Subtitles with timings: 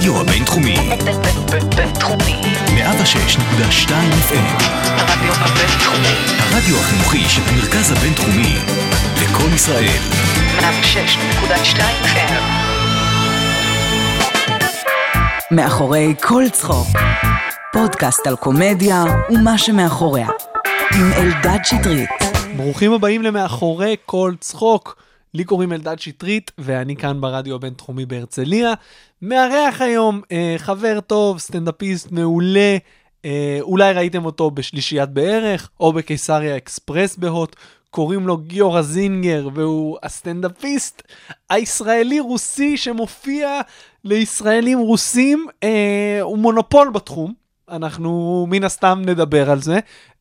[0.00, 0.76] הרדיו הבינתחומי,
[1.76, 2.40] בינתחומי.
[2.66, 3.90] 106.2
[4.28, 6.14] FM, הרדיו הבינתחומי.
[6.38, 8.56] הרדיו החינוכי של המרכז הבינתחומי,
[9.22, 9.98] לקום ישראל,
[10.58, 12.32] 106.2 FM.
[15.50, 16.88] מאחורי כל צחוק.
[17.72, 20.28] פודקאסט על קומדיה ומה שמאחוריה.
[20.94, 22.10] עם אלדד שטרית.
[22.56, 25.09] ברוכים הבאים למאחורי כל צחוק.
[25.34, 28.74] לי קוראים אלדד שטרית, ואני כאן ברדיו הבינתחומי בהרצליה.
[29.22, 32.76] מארח היום אה, חבר טוב, סטנדאפיסט מעולה.
[33.24, 37.56] אה, אולי ראיתם אותו בשלישיית בערך, או בקיסריה אקספרס בהוט.
[37.90, 41.02] קוראים לו גיורא זינגר, והוא הסטנדאפיסט
[41.50, 43.60] הישראלי-רוסי שמופיע
[44.04, 45.46] לישראלים רוסים.
[45.62, 47.32] אה, הוא מונופול בתחום.
[47.70, 49.78] אנחנו מן הסתם נדבר על זה,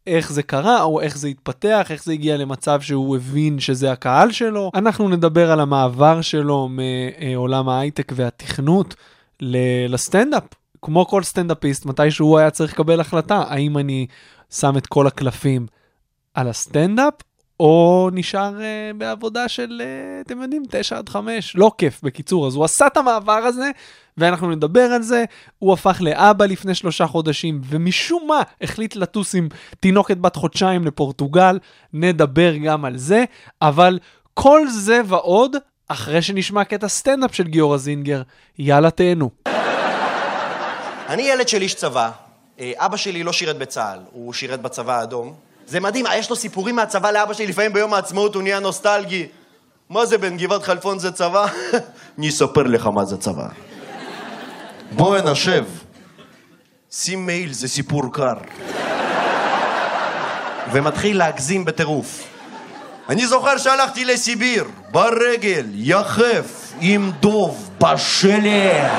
[0.10, 4.32] איך זה קרה, או איך זה התפתח, איך זה הגיע למצב שהוא הבין שזה הקהל
[4.32, 4.72] שלו.
[4.76, 8.96] אנחנו נדבר על המעבר שלו מעולם ההייטק והתכנות
[9.90, 10.44] לסטנדאפ.
[10.82, 14.08] כמו כל סטנדאפיסט, מתי שהוא היה צריך לקבל החלטה, האם אני
[14.50, 15.68] שם את כל הקלפים
[16.34, 17.14] על הסטנדאפ,
[17.60, 22.48] או נשאר uh, בעבודה של, uh, אתם יודעים, 9 עד 5, לא כיף, בקיצור.
[22.48, 23.72] אז הוא עשה את המעבר הזה,
[24.18, 25.26] ואנחנו נדבר על זה.
[25.60, 29.48] הוא הפך לאבא לפני שלושה חודשים, ומשום מה החליט לטוס עם
[29.80, 31.60] תינוקת בת חודשיים לפורטוגל.
[31.94, 33.24] נדבר גם על זה,
[33.62, 34.00] אבל
[34.34, 35.56] כל זה ועוד,
[35.88, 38.22] אחרי שנשמע קטע סטנדאפ של גיורא זינגר.
[38.60, 39.30] יאללה, תהנו.
[41.10, 42.12] אני ילד של איש צבא.
[42.60, 45.49] אה, אבא שלי לא שירת בצה"ל, הוא שירת בצבא האדום.
[45.70, 49.28] זה מדהים, אה, יש לו סיפורים מהצבא לאבא שלי, לפעמים ביום העצמאות הוא נהיה נוסטלגי.
[49.90, 51.46] מה זה, בן גבעת חלפון זה צבא?
[52.18, 53.48] אני אספר לך מה זה צבא.
[54.92, 55.66] בוא נשב.
[56.92, 58.34] שים מעיל, זה סיפור קר.
[60.72, 62.24] ומתחיל להגזים בטירוף.
[63.10, 68.92] אני זוכר שהלכתי לסיביר, ברגל, יחף, עם דוב, בשלג.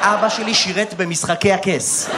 [0.00, 2.10] אבא שלי שירת במשחקי הכס.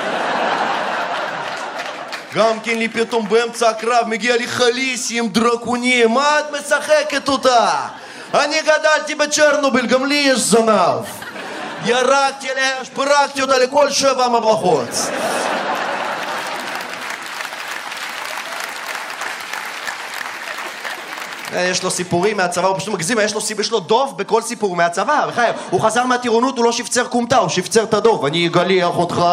[2.39, 7.71] גם כן לי פתאום באמצע הקרב מגיע לי חליסי עם דרקונים, מה את משחקת אותה?
[8.35, 11.05] אני גדלתי בצ'רנוביל, גם לי יש זנב.
[11.85, 14.27] ירקתי עליה, פרקתי אותה לכל שבע.
[21.55, 24.77] אה, יש לו סיפורים מהצבא, הוא פשוט מגזים, יש לו, יש לו דוב בכל סיפור
[24.77, 25.57] מהצבא, בחייב.
[25.71, 28.25] הוא חזר מהטירונות, הוא לא שפצר כומתה, הוא שפצר את הדוב.
[28.25, 29.25] אני אגליח אותך.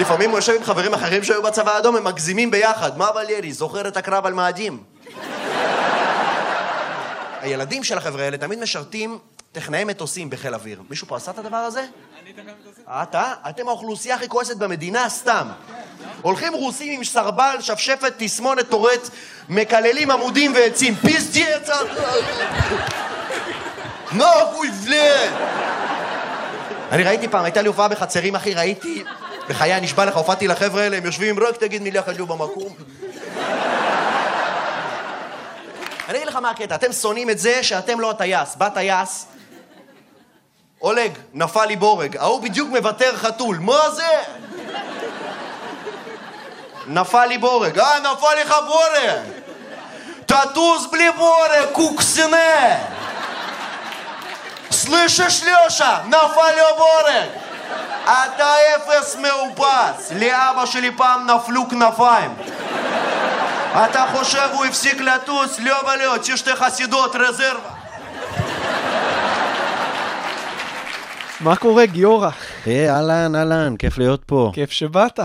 [0.00, 2.98] לפעמים הוא יושב עם חברים אחרים שהיו בצבא האדום, הם מגזימים ביחד.
[2.98, 4.82] מה ולרי, זוכר את הקרב על מאדים?
[7.40, 9.18] הילדים של החבר'ה האלה תמיד משרתים
[9.52, 10.82] טכנאי מטוסים בחיל אוויר.
[10.90, 11.80] מישהו פה עשה את הדבר הזה?
[12.22, 12.84] אני טכנאי מטוסים.
[12.88, 13.32] אתה?
[13.48, 15.48] אתם האוכלוסייה הכי כועסת במדינה, סתם.
[16.22, 19.08] הולכים רוסים עם סרבל, שפשפת, תסמונת, טורט,
[19.48, 20.94] מקללים עמודים ועצים.
[20.94, 21.68] פיסטייץ!
[24.12, 25.32] נוחוי פלן!
[26.90, 29.04] אני ראיתי פעם, הייתה לי הופעה בחצרים, אחי, ראיתי...
[29.49, 32.75] בחיי, אני נשבע לך, הופעתי לחבר'ה האלה, הם יושבים, רק תגיד מילה חשוב במקום.
[36.09, 38.55] אני אגיד לך מה הקטע, אתם שונאים את זה שאתם לא הטייס.
[38.55, 39.25] בא טייס,
[40.81, 42.17] אולג, נפל לי בורג.
[42.17, 43.57] ההוא בדיוק מוותר חתול.
[43.57, 44.03] מה זה?
[46.87, 47.79] נפל לי בורג.
[47.79, 49.19] אה, נפל לך בורג!
[50.25, 52.77] תטוס בלי בורג, קוקסנה!
[54.71, 55.99] слышишь, לושה?
[56.05, 57.29] נפל לו בורג!
[58.04, 60.12] אתה אפס מאופס!
[60.20, 62.30] לאבא שלי פעם נפלו כנפיים.
[63.74, 65.60] אתה חושב הוא הפסיק לטוס?
[65.60, 67.70] לא ולא, שתי חסידות, רזרבה.
[71.40, 72.30] מה קורה, גיורא?
[72.66, 74.50] היי, אהלן, אהלן, כיף להיות פה.
[74.54, 75.20] כיף שבאת.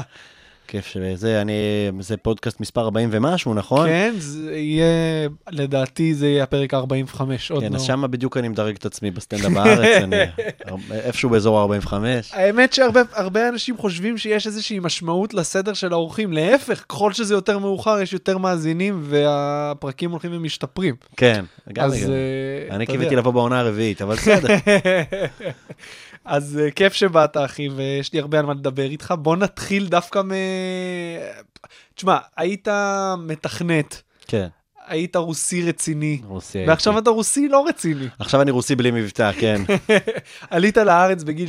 [0.67, 1.53] כיף שזה, אני,
[1.99, 3.87] זה פודקאסט מספר 40 ומשהו, נכון?
[3.87, 4.85] כן, זה יהיה,
[5.49, 7.75] לדעתי זה יהיה הפרק 45, עוד כן, לא.
[7.77, 10.15] אז שמה בדיוק אני מדרג את עצמי בסטנדאפ בארץ, אני
[10.91, 11.93] איפשהו באזור ה-45.
[12.31, 16.33] האמת שהרבה הרבה אנשים חושבים שיש איזושהי משמעות לסדר של האורחים.
[16.33, 20.95] להפך, ככל שזה יותר מאוחר, יש יותר מאזינים והפרקים הולכים ומשתפרים.
[21.17, 22.13] כן, גם אז, אני-
[22.69, 23.15] אה, אני קיוויתי.
[23.15, 24.55] לבוא בעונה הרביעית, אבל בסדר.
[26.25, 29.13] אז אה, כיף שבאת, אחי, ויש לי הרבה על מה לדבר איתך.
[29.19, 30.31] בוא נתחיל דווקא מ...
[31.95, 32.67] תשמע, היית
[33.17, 34.47] מתכנת, כן,
[34.87, 36.65] היית רוסי רציני, רוסי.
[36.67, 37.03] ועכשיו הייתי.
[37.03, 38.07] אתה רוסי לא רציני.
[38.19, 39.61] עכשיו אני רוסי בלי מבטא, כן.
[40.49, 41.47] עלית לארץ בגיל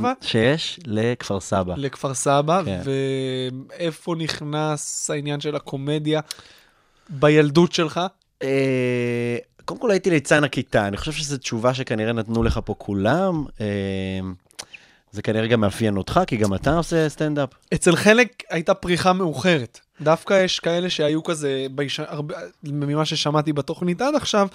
[0.00, 1.74] 6-7 שיש לכפר סבא.
[1.76, 2.80] לכפר סבא, כן.
[2.84, 6.20] ואיפה נכנס העניין של הקומדיה
[7.10, 8.00] בילדות שלך?
[9.66, 13.44] קודם כל הייתי ליצן הכיתה, אני חושב שזו תשובה שכנראה נתנו לך פה כולם.
[13.60, 13.66] אה,
[15.12, 17.48] זה כנראה גם מאפיין אותך, כי גם אתה עושה סטנדאפ.
[17.74, 19.80] אצל חלק הייתה פריחה מאוחרת.
[20.00, 22.00] דווקא יש כאלה שהיו כזה, ביש...
[22.00, 22.34] הרבה...
[22.62, 24.48] ממה ששמעתי בתוכנית עד עכשיו,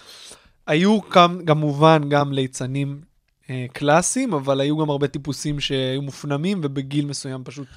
[0.67, 3.01] היו גם, כמובן גם ליצנים
[3.49, 7.67] אה, קלאסיים, אבל היו גם הרבה טיפוסים שהיו מופנמים ובגיל מסוים פשוט.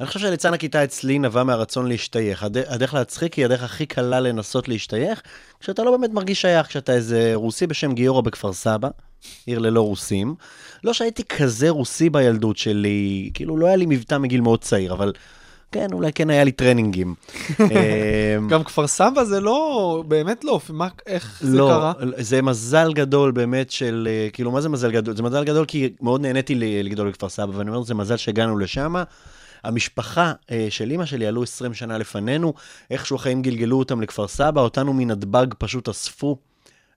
[0.00, 2.42] אני חושב שליצן הכיתה אצלי נבע מהרצון להשתייך.
[2.42, 5.22] הד- הדרך להצחיק היא הדרך הכי קלה לנסות להשתייך,
[5.60, 8.88] כשאתה לא באמת מרגיש שייך, כשאתה איזה רוסי בשם גיורא בכפר סבא,
[9.46, 10.34] עיר ללא רוסים.
[10.84, 15.12] לא שהייתי כזה רוסי בילדות שלי, כאילו לא היה לי מבטא מגיל מאוד צעיר, אבל
[15.72, 17.14] כן, אולי כן היה לי טרנינגים.
[17.60, 21.92] אמ, גם כפר סבא זה לא, באמת לא, מה, איך זה לא, קרה?
[22.18, 25.16] זה מזל גדול באמת של, אה, כאילו, מה זה מזל גדול?
[25.16, 28.94] זה מזל גדול כי מאוד נהניתי לגדול בכפר סבא, ואני אומר, זה מזל שהגענו לשם.
[29.64, 32.54] המשפחה אה, של אימא שלי עלו 20 שנה לפנינו,
[32.90, 36.36] איכשהו החיים גלגלו אותם לכפר סבא, אותנו מנתב"ג פשוט אספו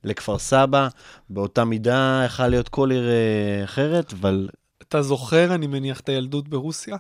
[0.04, 0.88] לכפר סבא,
[1.30, 4.50] באותה מידה יכל להיות כל עיר אה, אחרת, אבל
[4.82, 6.98] אתה זוכר, אני מניח, את הילדות ברוסיה?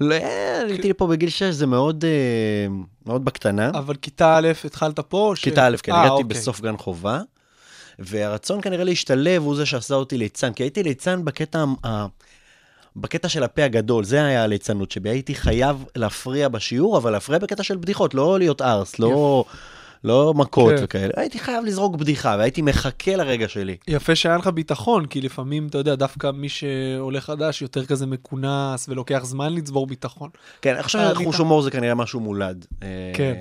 [0.00, 2.04] לא, אה, עליתי לפה בגיל 6, זה מאוד,
[3.06, 3.70] מאוד בקטנה.
[3.70, 5.32] אבל כיתה א' התחלת פה?
[5.36, 6.24] ש- כיתה א', כן, הגעתי אוקיי.
[6.24, 7.20] בסוף גן חובה,
[7.98, 11.64] והרצון כנראה להשתלב הוא זה שעשה אותי ליצן, כי הייתי ליצן בקטע,
[12.96, 17.62] בקטע של הפה הגדול, זה היה הליצנות שבי, הייתי חייב להפריע בשיעור, אבל להפריע בקטע
[17.62, 19.44] של בדיחות, לא להיות ארס, לא,
[20.04, 20.84] לא מכות כן.
[20.84, 23.76] וכאלה, הייתי חייב לזרוק בדיחה, והייתי מחכה לרגע שלי.
[23.88, 28.88] יפה שהיה לך ביטחון, כי לפעמים, אתה יודע, דווקא מי שעולה חדש יותר כזה מכונס
[28.88, 30.30] ולוקח זמן לצבור ביטחון.
[30.62, 32.66] כן, חושב אה, אני- הומור זה כנראה משהו מולד.
[32.82, 33.34] אה, כן.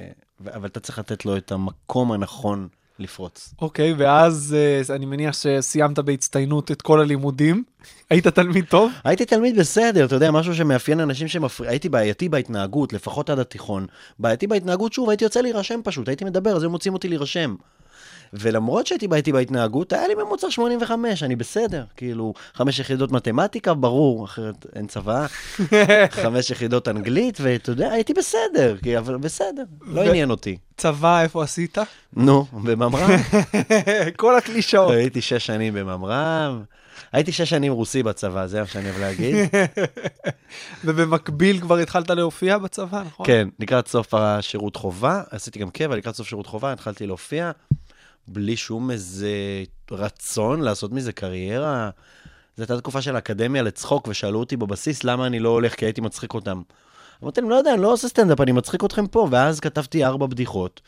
[0.55, 2.67] אבל אתה צריך לתת לו את המקום הנכון
[2.99, 3.53] לפרוץ.
[3.61, 7.63] אוקיי, ואז אה, אני מניח שסיימת בהצטיינות את כל הלימודים.
[8.09, 8.91] היית תלמיד טוב?
[9.03, 13.85] הייתי תלמיד בסדר, אתה יודע, משהו שמאפיין אנשים שמפריע, הייתי בעייתי בהתנהגות, לפחות עד התיכון.
[14.19, 17.55] בעייתי בהתנהגות, שוב, הייתי יוצא להירשם פשוט, הייתי מדבר, אז היו מוצאים אותי להירשם.
[18.33, 21.83] ולמרות שהייתי בעייתי בהתנהגות, היה לי ממוצע 85, אני בסדר.
[21.97, 25.25] כאילו, חמש יחידות מתמטיקה, ברור, אחרת אין צבא.
[26.23, 30.57] חמש יחידות אנגלית, ואתה יודע, הייתי בסדר, כי, אבל בסדר, לא עניין אותי.
[30.77, 31.77] צבא, איפה עשית?
[32.13, 33.09] נו, בממר"ם.
[34.17, 34.91] כל הקלישאות.
[34.97, 36.63] הייתי שש שנים בממר"ם.
[37.11, 39.35] הייתי שש שנים רוסי בצבא, זה מה שאני אוהב להגיד.
[40.85, 43.25] ובמקביל כבר התחלת להופיע בצבא, נכון?
[43.25, 47.51] כן, לקראת סוף השירות חובה, עשיתי גם קבע, לקראת סוף שירות חובה התחלתי להופיע,
[48.27, 49.31] בלי שום איזה
[49.91, 51.89] רצון לעשות מזה קריירה.
[52.57, 56.01] זו הייתה תקופה של האקדמיה לצחוק, ושאלו אותי בבסיס למה אני לא הולך, כי הייתי
[56.01, 56.61] מצחיק אותם.
[57.23, 60.25] אמרתי להם, לא יודע, אני לא עושה סטנדאפ, אני מצחיק אתכם פה, ואז כתבתי ארבע
[60.25, 60.81] בדיחות.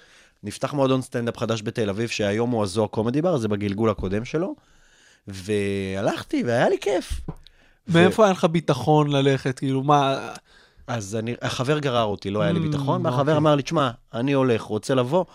[0.43, 4.55] נפתח מועדון סטנדאפ חדש בתל אביב, שהיום הוא הזוהר קומדי בר, זה בגלגול הקודם שלו,
[5.27, 7.21] והלכתי, והיה לי כיף.
[7.88, 9.59] מאיפה היה לך ביטחון ללכת?
[9.59, 10.29] כאילו, מה...
[10.88, 13.38] אז אני, החבר גרר אותי, לא היה לי Mm, ביטחון, והחבר אוקיי.
[13.38, 15.25] אמר לי, תשמע, אני הולך, רוצה לבוא?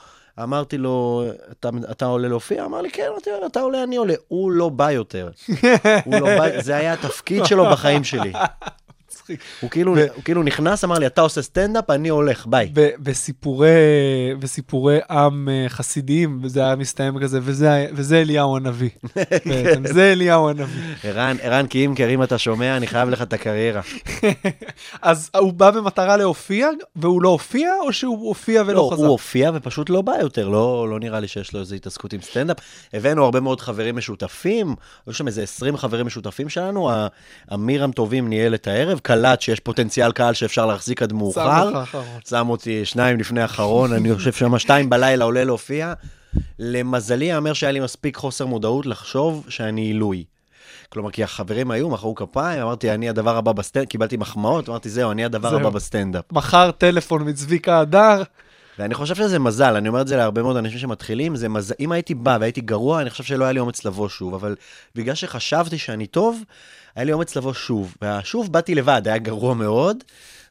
[0.43, 2.65] אמרתי לו, אתה, אתה עולה להופיע?
[2.65, 4.15] אמר לי, כן, אמרתי לו, אתה עולה, אני עולה.
[4.29, 5.31] הוא לא בא יותר.
[6.05, 8.33] הוא לא בא, זה היה התפקיד שלו בחיים שלי.
[9.33, 9.41] מצחיק.
[9.61, 12.71] הוא כאילו, הוא כאילו נכנס, אמר לי, אתה עושה סטנדאפ, אני הולך, ביי.
[12.75, 13.69] ב- בסיפורי,
[14.39, 18.91] בסיפורי עם אה, חסידיים, וזה היה מסתיים כזה, וזה, וזה אליהו הנביא.
[19.47, 20.83] בעצם, זה אליהו הנביא.
[21.05, 23.81] ערן, ערן קימקר, אם אתה שומע, אני חייב לך את הקריירה.
[25.03, 29.03] אז הוא בא במטרה להופיע, והוא לא הופיע, או שהוא הופיע ולא לא, חזר?
[29.03, 32.21] הוא הופיע ופשוט לא בא יותר, לא, לא נראה לי שיש לו איזו התעסקות עם
[32.21, 32.57] סטנדאפ.
[32.93, 34.75] הבאנו הרבה מאוד חברים משותפים,
[35.07, 36.91] היו שם איזה 20 חברים משותפים שלנו,
[37.55, 41.83] אמירם טובים ניהל את הערב, קלט שיש פוטנציאל קהל שאפשר להחזיק עד מאוחר.
[41.83, 42.05] אחרון.
[42.29, 45.93] שם אותי שניים לפני האחרון, אני חושב שם שתיים בלילה עולה להופיע.
[46.59, 50.25] למזלי, יאמר שהיה לי מספיק חוסר מודעות לחשוב שאני עילוי.
[50.89, 55.11] כלומר, כי החברים היו, מחאו כפיים, אמרתי, אני הדבר הבא בסטנדאפ, קיבלתי מחמאות, אמרתי, זהו,
[55.11, 55.61] אני הדבר זהו.
[55.61, 56.25] הבא בסטנדאפ.
[56.33, 58.23] מחר טלפון מצביקה הדר,
[58.79, 61.93] ואני חושב שזה מזל, אני אומר את זה להרבה מאוד אנשים שמתחילים, זה מזל, אם
[61.93, 64.57] הייתי בא והייתי גרוע, אני חושב שלא היה לי אומץ לבוא שוב, אבל
[64.95, 66.43] בגלל שחשבתי שאני טוב,
[66.97, 67.95] היה לי אומץ לבוא שוב.
[68.03, 69.97] והשוב באתי לבד, היה גרוע מאוד,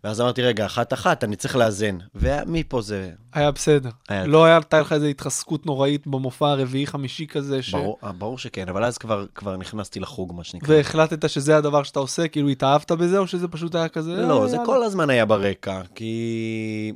[0.04, 1.98] ואז אמרתי, רגע, אחת-אחת, אני צריך לאזן.
[2.16, 3.10] ומפה זה...
[3.34, 3.90] היה בסדר.
[4.10, 7.72] היה- לא הייתה לך איזו התחזקות נוראית במופע הרביעי-חמישי כזה, ש...
[7.72, 10.76] ברור, אה, ברור שכן, אבל אז כבר, כבר נכנסתי לחוג, מה שנקרא.
[10.76, 14.12] והחלטת שזה הדבר שאתה עושה, כאילו התאהבת בזה, או שזה פשוט היה כזה...
[14.16, 14.66] לא, "אה, זה יאללה"?
[14.66, 16.94] כל הזמן היה ברקע, כי...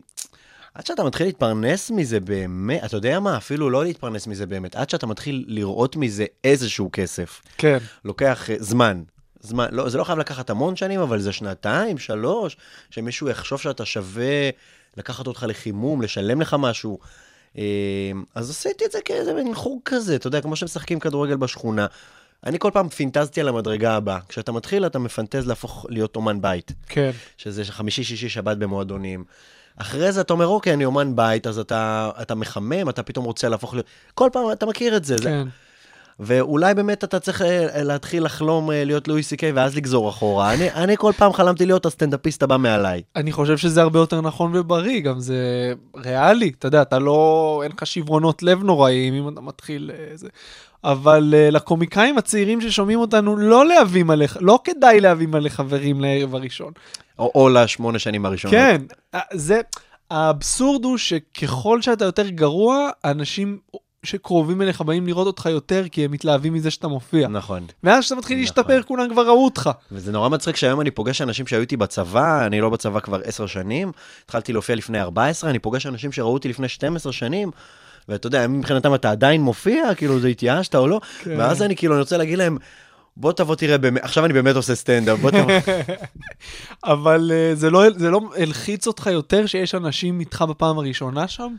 [0.73, 3.37] עד שאתה מתחיל להתפרנס מזה באמת, אתה יודע מה?
[3.37, 7.41] אפילו לא להתפרנס מזה באמת, עד שאתה מתחיל לראות מזה איזשהו כסף.
[7.57, 7.77] כן.
[8.05, 9.03] לוקח אה, זמן.
[9.43, 12.57] זמן, לא, זה לא חייב לקחת המון שנים, אבל זה שנתיים, שלוש,
[12.89, 14.49] שמישהו יחשוב שאתה שווה
[14.97, 16.99] לקחת אותך לחימום, לשלם לך משהו.
[17.57, 17.63] אה,
[18.35, 21.85] אז עשיתי את זה כאיזה מין חוג כזה, אתה יודע, כמו שמשחקים כדורגל בשכונה.
[22.45, 24.19] אני כל פעם פינטזתי על המדרגה הבאה.
[24.29, 26.71] כשאתה מתחיל, אתה מפנטז להפוך להיות אומן בית.
[26.87, 27.11] כן.
[27.37, 29.23] שזה חמישי, שישי, שבת במועדונים.
[29.77, 33.49] אחרי זה אתה אומר, אוקיי, אני אומן בית, אז אתה, אתה מחמם, אתה פתאום רוצה
[33.49, 33.85] להפוך להיות...
[34.13, 35.17] כל פעם, אתה מכיר את זה.
[35.17, 35.43] זה...
[36.19, 40.53] ואולי באמת אתה צריך אה, להתחיל לחלום אה, להיות לואי סי קיי ואז לגזור אחורה.
[40.53, 43.01] אני, אני כל פעם חלמתי להיות הסטנדאפיסט הבא מעליי.
[43.15, 47.71] אני חושב שזה הרבה יותר נכון ובריא, גם זה ריאלי, אתה יודע, אתה לא, אין
[47.71, 50.27] לך שברונות לב נוראיים אם אתה מתחיל אה, זה.
[50.83, 56.35] אבל uh, לקומיקאים הצעירים ששומעים אותנו, לא להביא מלא, לא כדאי להביא מלא חברים לערב
[56.35, 56.73] הראשון.
[57.19, 58.55] או, או לשמונה שנים הראשונות.
[58.55, 58.81] כן,
[59.13, 59.61] אה, זה,
[60.09, 63.59] האבסורד הוא שככל שאתה יותר גרוע, אנשים
[64.03, 67.27] שקרובים אליך באים לראות אותך יותר, כי הם מתלהבים מזה שאתה מופיע.
[67.27, 67.65] נכון.
[67.83, 68.41] ואז כשאתה מתחיל נכון.
[68.41, 69.69] להשתפר, כולם כבר ראו אותך.
[69.91, 73.45] וזה נורא מצחיק שהיום אני פוגש אנשים שהיו איתי בצבא, אני לא בצבא כבר עשר
[73.45, 73.91] שנים,
[74.25, 77.51] התחלתי להופיע לפני 14, אני פוגש אנשים שראו אותי לפני 12 שנים,
[78.09, 81.35] ואתה יודע, מבחינתם אתה עדיין מופיע, כאילו זה התייאשת או לא, כן.
[81.37, 82.57] ואז אני כאילו, אני רוצה להגיד להם,
[83.17, 85.51] בוא תבוא תראה, באמת, עכשיו אני באמת עושה סטנדאפ, בוא תבוא.
[86.83, 91.55] אבל uh, זה, לא, זה לא הלחיץ אותך יותר שיש אנשים איתך בפעם הראשונה שם?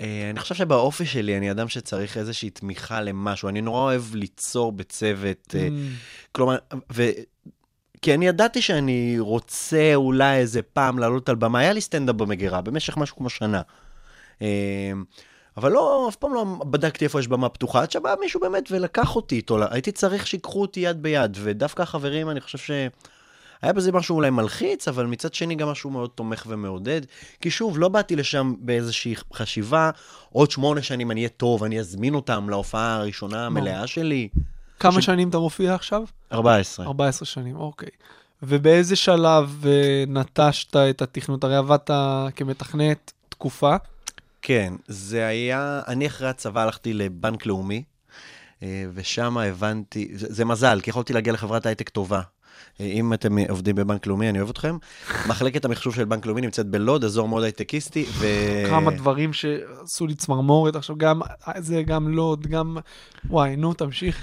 [0.00, 4.72] אה, אני חושב שבאופי שלי אני אדם שצריך איזושהי תמיכה למשהו, אני נורא אוהב ליצור
[4.72, 5.68] בצוות, אה,
[6.32, 6.56] כלומר,
[6.92, 7.02] ו...
[8.02, 12.60] כי אני ידעתי שאני רוצה אולי איזה פעם לעלות על במה, היה לי סטנדאפ במגירה
[12.60, 13.62] במשך משהו כמו שנה.
[14.42, 14.92] אה,
[15.56, 19.16] אבל לא, אף פעם לא בדקתי איפה יש במה פתוחה, עד שבא מישהו באמת ולקח
[19.16, 22.70] אותי איתו, הייתי צריך שיקחו אותי יד ביד, ודווקא החברים, אני חושב ש...
[23.64, 27.00] היה בזה משהו אולי מלחיץ, אבל מצד שני גם משהו מאוד תומך ומעודד.
[27.40, 29.90] כי שוב, לא באתי לשם באיזושהי חשיבה,
[30.32, 34.28] עוד שמונה שנים אני אהיה טוב, אני אזמין אותם להופעה הראשונה המלאה שלי.
[34.80, 36.02] כמה שנים אתה מופיע עכשיו?
[36.32, 36.86] 14.
[36.86, 37.88] 14 שנים, אוקיי.
[38.42, 41.44] ובאיזה שלב אה, נטשת את התכנות?
[41.44, 41.90] הרי עבדת
[42.36, 43.76] כמתכנת תקופה.
[44.42, 47.82] כן, זה היה, אני אחרי הצבא הלכתי לבנק לאומי,
[48.62, 52.20] אה, ושם הבנתי, זה, זה מזל, כי יכולתי להגיע לחברת הייטק טובה.
[52.80, 54.76] אם אתם עובדים בבנק לאומי, אני אוהב אתכם.
[55.28, 58.26] מחלקת המחשוב של בנק לאומי נמצאת בלוד, אזור מאוד הייטקיסטי, ו...
[58.68, 61.20] כמה דברים שעשו לי צמרמורת עכשיו, גם
[61.58, 62.76] זה, גם לוד, גם...
[63.30, 64.18] וואי, נו, תמשיך.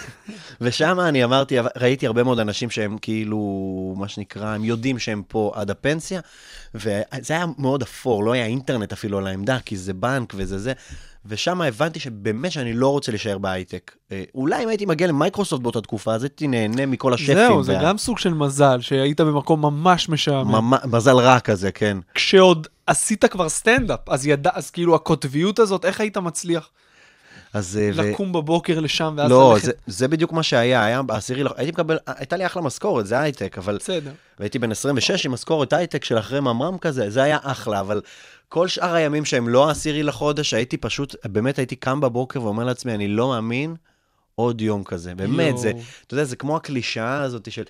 [0.60, 3.38] ושם אני אמרתי, ראיתי הרבה מאוד אנשים שהם כאילו,
[3.98, 6.20] מה שנקרא, הם יודעים שהם פה עד הפנסיה,
[6.74, 10.72] וזה היה מאוד אפור, לא היה אינטרנט אפילו על העמדה, כי זה בנק וזה זה.
[11.26, 13.96] ושם הבנתי שבאמת שאני לא רוצה להישאר בהייטק.
[14.12, 17.34] אה, אולי אם הייתי מגיע למייקרוסופט באותה תקופה, אז הייתי נהנה מכל השפים.
[17.34, 20.72] זהו, זה גם סוג של מזל, שהיית במקום ממש משעמם.
[20.84, 21.98] מזל רע כזה, כן.
[22.14, 26.70] כשעוד עשית כבר סטנדאפ, אז ידע, אז כאילו הקוטביות הזאת, איך היית מצליח?
[27.54, 27.80] אז...
[27.82, 29.64] אה, לקום בבוקר לשם ואז לא, ללכת?
[29.64, 33.58] זה, זה בדיוק מה שהיה, היה בעשירי, הייתי מקבל, הייתה לי אחלה משכורת, זה הייטק,
[33.58, 33.76] אבל...
[33.76, 34.10] בסדר.
[34.38, 38.00] והייתי בן 26 עם משכורת הייטק של אחרי ממר"ם כזה, זה היה אחלה, אבל
[38.48, 42.94] כל שאר הימים שהם לא העשירי לחודש, הייתי פשוט, באמת הייתי קם בבוקר ואומר לעצמי,
[42.94, 43.74] אני לא מאמין
[44.34, 45.14] עוד יום כזה.
[45.14, 45.58] באמת.
[45.58, 45.72] זה,
[46.06, 47.62] אתה יודע, זה כמו הקלישאה הזאת של...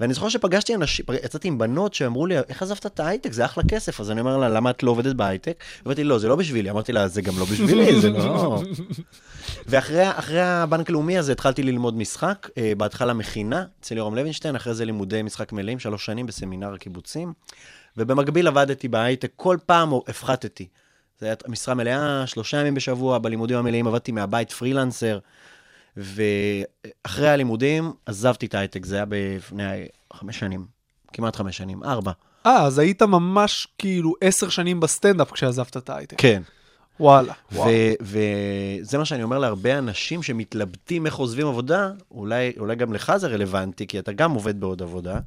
[0.00, 3.32] ואני זוכר שפגשתי אנשים, יצאתי עם בנות שאמרו לי, איך עזבת את ההייטק?
[3.32, 4.00] זה אחלה כסף.
[4.00, 5.64] אז אני אומר לה, למה את לא עובדת בהייטק?
[5.86, 6.70] אמרתי, לא, זה לא בשבילי.
[6.70, 8.62] אמרתי לה, זה גם לא בשבילי, זה לא...
[9.68, 14.74] ואחרי אחרי הבנק לאומי הזה התחלתי ללמוד משחק, אה, בהתחלה מכינה אצל יורם לוינשטיין, אחרי
[14.74, 17.32] זה לימודי משחק מלאים, שלוש שנים בסמינר הקיבוצים,
[17.96, 20.68] ובמקביל עבדתי בהייטק, כל פעם הפחתתי.
[21.18, 25.18] זה היה משרה מלאה, שלושה ימים בשבוע, בלימודים המלאים עבדתי מהבית פרילנסר,
[25.96, 29.04] ואחרי הלימודים עזבתי את ההייטק, זה היה
[29.36, 30.66] לפני חמש שנים,
[31.12, 32.12] כמעט חמש שנים, ארבע.
[32.46, 36.16] אה, אז היית ממש כאילו עשר שנים בסטנדאפ כשעזבת את ההייטק.
[36.20, 36.42] כן.
[37.00, 37.32] וואלה.
[38.00, 43.26] וזה מה שאני אומר להרבה אנשים שמתלבטים איך עוזבים עבודה, אולי, אולי גם לך זה
[43.28, 45.18] רלוונטי, כי אתה גם עובד בעוד עבודה.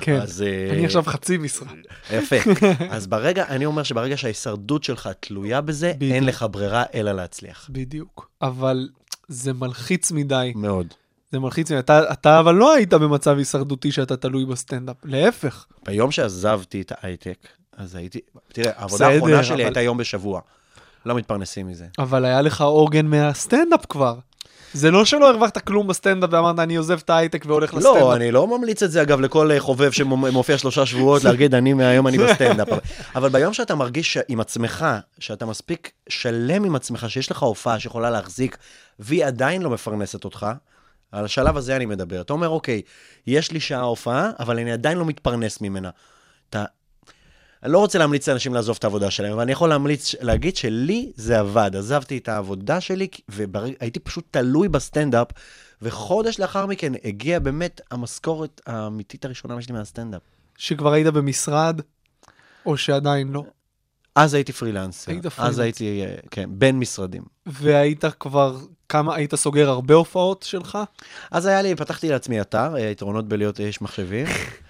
[0.00, 0.20] כן.
[0.20, 1.68] אז, אה, אני עכשיו חצי משרה.
[2.12, 2.36] יפה.
[2.90, 6.12] אז ברגע, אני אומר שברגע שההישרדות שלך תלויה בזה, בדיוק.
[6.14, 7.68] אין לך ברירה אלא להצליח.
[7.72, 8.28] בדיוק.
[8.42, 8.88] אבל
[9.28, 10.52] זה מלחיץ מדי.
[10.56, 10.86] מאוד.
[11.32, 11.78] זה מלחיץ מדי.
[11.80, 14.96] אתה, אתה אבל לא היית במצב הישרדותי שאתה תלוי בסטנדאפ.
[15.04, 15.66] להפך.
[15.86, 17.46] ביום שעזבתי את ההייטק,
[17.76, 18.20] אז הייתי,
[18.52, 20.40] תראה, העבודה האחרונה שלי אבל- הייתה יום בשבוע.
[21.06, 21.86] לא מתפרנסים מזה.
[21.98, 24.14] אבל היה לך עוגן מהסטנדאפ כבר.
[24.74, 27.96] זה לא שלא הרווחת כלום בסטנדאפ ואמרת, אני עוזב את ההייטק והולך לסטנדאפ.
[28.00, 31.72] לא, אני לא ממליץ את זה, אגב, לכל אה, חובב שמופיע שלושה שבועות, להגיד, אני
[31.72, 32.68] מהיום אני בסטנדאפ.
[33.14, 34.86] אבל- ביום שאתה מרגיש עם עצמך,
[35.18, 38.56] שאתה מספיק שלם עם עצמך, שיש לך הופעה שיכולה להחזיק,
[38.98, 40.46] והיא עדיין לא מפרנסת אותך,
[41.12, 42.20] על השלב הזה אני מדבר.
[42.20, 42.82] אתה אומר, אוקיי,
[43.26, 45.90] יש לי שעה הופעה, אבל אני עדיין לא מתפרנס ממנה.
[46.50, 46.64] אתה...
[47.62, 51.12] אני לא רוצה להמליץ לאנשים לעזוב את העבודה שלהם, אבל אני יכול להמליץ, להגיד שלי
[51.16, 51.70] זה עבד.
[51.76, 55.28] עזבתי את העבודה שלי, והייתי פשוט תלוי בסטנדאפ,
[55.82, 60.22] וחודש לאחר מכן הגיעה באמת המשכורת האמיתית הראשונה שלי מהסטנדאפ.
[60.58, 61.80] שכבר היית במשרד,
[62.66, 63.44] או שעדיין לא.
[64.14, 65.12] אז הייתי פרילנסר.
[65.12, 65.62] היית אז פרילנסר.
[65.62, 67.22] הייתי, אה, כן, בין משרדים.
[67.46, 70.78] והיית כבר, כמה, היית סוגר הרבה הופעות שלך?
[71.30, 74.26] אז היה לי, פתחתי לעצמי אתר, אה, יתרונות בלהיות איש מחשבים.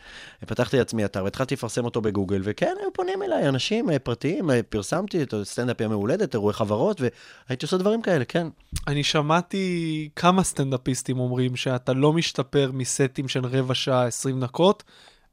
[0.46, 4.62] פתחתי לעצמי אתר והתחלתי לפרסם אותו בגוגל, וכן, היו פונים אליי אנשים אה, פרטיים, אה,
[4.62, 8.46] פרסמתי את הסטנדאפ יום ההולדת, אירועי חברות, והייתי עושה דברים כאלה, כן.
[8.88, 14.82] אני שמעתי כמה סטנדאפיסטים אומרים שאתה לא משתפר מסטים של רבע שעה, 20 דקות,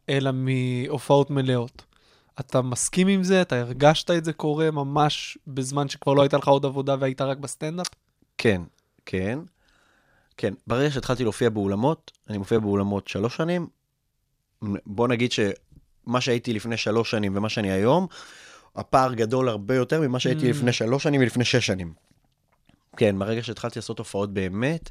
[0.09, 1.81] אלא מהופעות מלאות.
[2.39, 3.41] אתה מסכים עם זה?
[3.41, 7.37] אתה הרגשת את זה קורה ממש בזמן שכבר לא הייתה לך עוד עבודה והיית רק
[7.37, 7.87] בסטנדאפ?
[8.37, 8.61] כן,
[9.05, 9.39] כן.
[10.37, 13.67] כן, ברגע שהתחלתי להופיע באולמות, אני מופיע באולמות שלוש שנים,
[14.85, 18.07] בוא נגיד שמה שהייתי לפני שלוש שנים ומה שאני היום,
[18.75, 20.49] הפער גדול הרבה יותר ממה שהייתי Mm.
[20.49, 21.93] לפני שלוש שנים ולפני שש שנים.
[22.97, 24.89] כן, ברגע שהתחלתי לעשות הופעות באמת,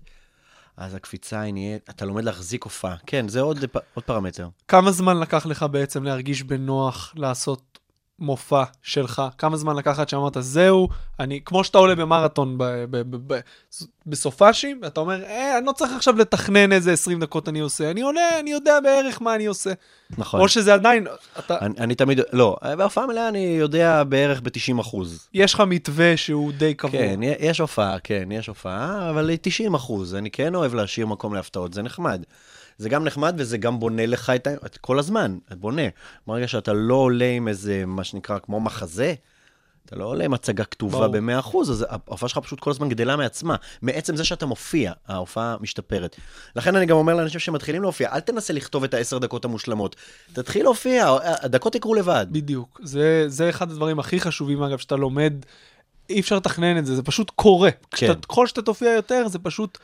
[0.77, 2.97] אז הקפיצה היא נהיית, אתה לומד להחזיק הופעה.
[3.07, 3.59] כן, זה עוד,
[3.95, 4.49] עוד פרמטר.
[4.69, 7.77] כמה זמן לקח לך בעצם להרגיש בנוח לעשות
[8.19, 9.23] מופע שלך?
[9.39, 10.89] כמה זמן לקח עד שאמרת, זהו,
[11.21, 13.41] אני, כמו שאתה עולה במרתון ב- ב- ב- ב-
[14.07, 18.01] בסופאשים, ואתה אומר, אה, אני לא צריך עכשיו לתכנן איזה 20 דקות אני עושה, אני
[18.01, 19.71] עולה, אני יודע בערך מה אני עושה.
[20.19, 20.41] נכון.
[20.41, 21.07] או שזה עדיין,
[21.39, 25.29] אתה, אני, אני תמיד, לא, בהופעה מלאה אני יודע בערך ב-90 אחוז.
[25.35, 27.01] יש לך מתווה שהוא די קבוע.
[27.01, 30.15] כן, יש הופעה, כן, יש הופעה, אבל 90 אחוז.
[30.15, 32.23] אני כן אוהב להשאיר מקום להפתעות, זה נחמד.
[32.78, 34.50] זה גם נחמד וזה גם בונה לך את ה...
[34.80, 35.82] כל הזמן, את בונה.
[36.26, 39.14] ברגע שאתה לא עולה עם איזה, מה שנקרא, כמו מחזה,
[39.85, 41.20] אתה לא עולה עם הצגה כתובה ברור.
[41.20, 43.56] ב-100 אחוז, אז ההופעה שלך פשוט כל הזמן גדלה מעצמה.
[43.82, 46.16] מעצם זה שאתה מופיע, ההופעה משתפרת.
[46.56, 49.97] לכן אני גם אומר לאנשים שמתחילים להופיע, אל תנסה לכתוב את העשר דקות המושלמות.
[50.32, 52.26] תתחיל להופיע, הדקות יקרו לבד.
[52.30, 52.80] בדיוק.
[52.85, 55.32] זה, זה אחד הדברים הכי חשובים, אגב, שאתה לומד,
[56.11, 57.70] אי אפשר לתכנן את זה, זה פשוט קורה.
[57.90, 59.78] כשאתה, ככל שאתה תופיע יותר, זה פשוט...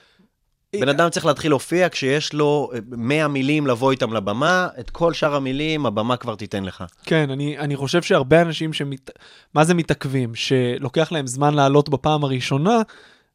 [0.80, 5.12] בן אדם צריך להתחיל להופיע כשיש לו אה, 100 מילים לבוא איתם לבמה, את כל
[5.12, 6.84] שאר המילים הבמה כבר תיתן לך.
[7.04, 9.10] כן, אני, אני חושב שהרבה אנשים שמת...
[9.54, 10.34] מה זה מתעכבים?
[10.34, 12.82] שלוקח להם זמן לעלות בפעם הראשונה,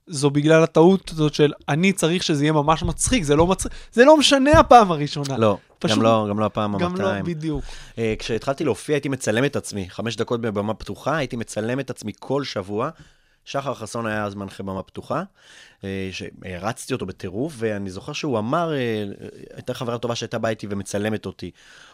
[0.07, 4.05] זו בגלל הטעות הזאת של אני צריך שזה יהיה ממש מצחיק, זה לא מצחיק, זה
[4.05, 5.37] לא משנה הפעם הראשונה.
[5.37, 7.23] לא, פשוט- גם לא, גם לא הפעם גם לא, ה-200.
[7.23, 7.63] בדיוק.
[7.97, 12.11] אה, כשהתחלתי להופיע הייתי מצלם את עצמי, חמש דקות בבמה פתוחה, הייתי מצלם את עצמי
[12.19, 12.89] כל שבוע.
[13.49, 15.23] שחר חסון היה אז מנחה במה פתוחה,
[15.83, 19.03] אה, שהרצתי אותו בטירוף, ואני זוכר שהוא אמר, אה,
[19.53, 21.51] הייתה חברה טובה שהייתה באה איתי ומצלמת אותי.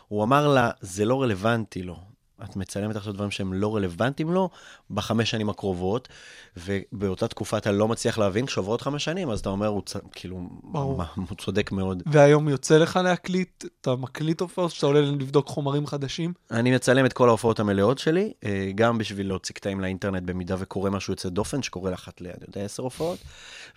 [0.07, 2.14] הוא אמר לה, זה לא רלוונטי לו.
[2.43, 4.49] את מצלמת עכשיו דברים שהם לא רלוונטיים לו
[4.91, 6.07] בחמש שנים הקרובות,
[6.57, 9.95] ובאותה תקופה אתה לא מצליח להבין, כשעוברות חמש שנים, אז אתה אומר, הוא צ...
[10.11, 10.97] כאילו, ברור.
[10.97, 12.03] מה, הוא צודק מאוד.
[12.05, 16.33] והיום יוצא לך להקליט, אתה מקליט הופעות, שאתה עולה לבדוק חומרים חדשים?
[16.51, 20.89] אני מצלם את כל ההופעות המלאות שלי, אה, גם בשביל להוציא קטעים לאינטרנט במידה וקורה
[20.89, 22.25] משהו יוצא דופן, שקורה לאחת ל...
[22.25, 23.19] אני יודע, עשר הופעות,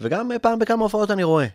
[0.00, 1.46] וגם אה, פעם בכמה הופעות אני רואה.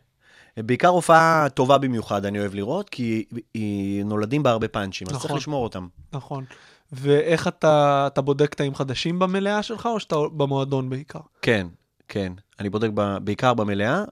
[0.58, 5.14] אה, בעיקר הופעה טובה במיוחד אני אוהב לראות, כי היא נולדים בה הרבה פאנצ'ים, אז
[5.14, 5.38] צריך נכון.
[5.38, 5.88] לשמור אותם.
[6.14, 6.46] נכון.
[6.94, 11.20] ואיך אתה, אתה בודק קטעים חדשים במלאה שלך, או שאתה במועדון בעיקר?
[11.42, 11.68] כן,
[12.08, 12.34] כן.
[12.60, 14.04] אני בודק ב, בעיקר במלאה.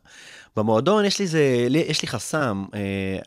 [0.58, 2.80] במועדון יש לי, זה, יש לי חסם, אה,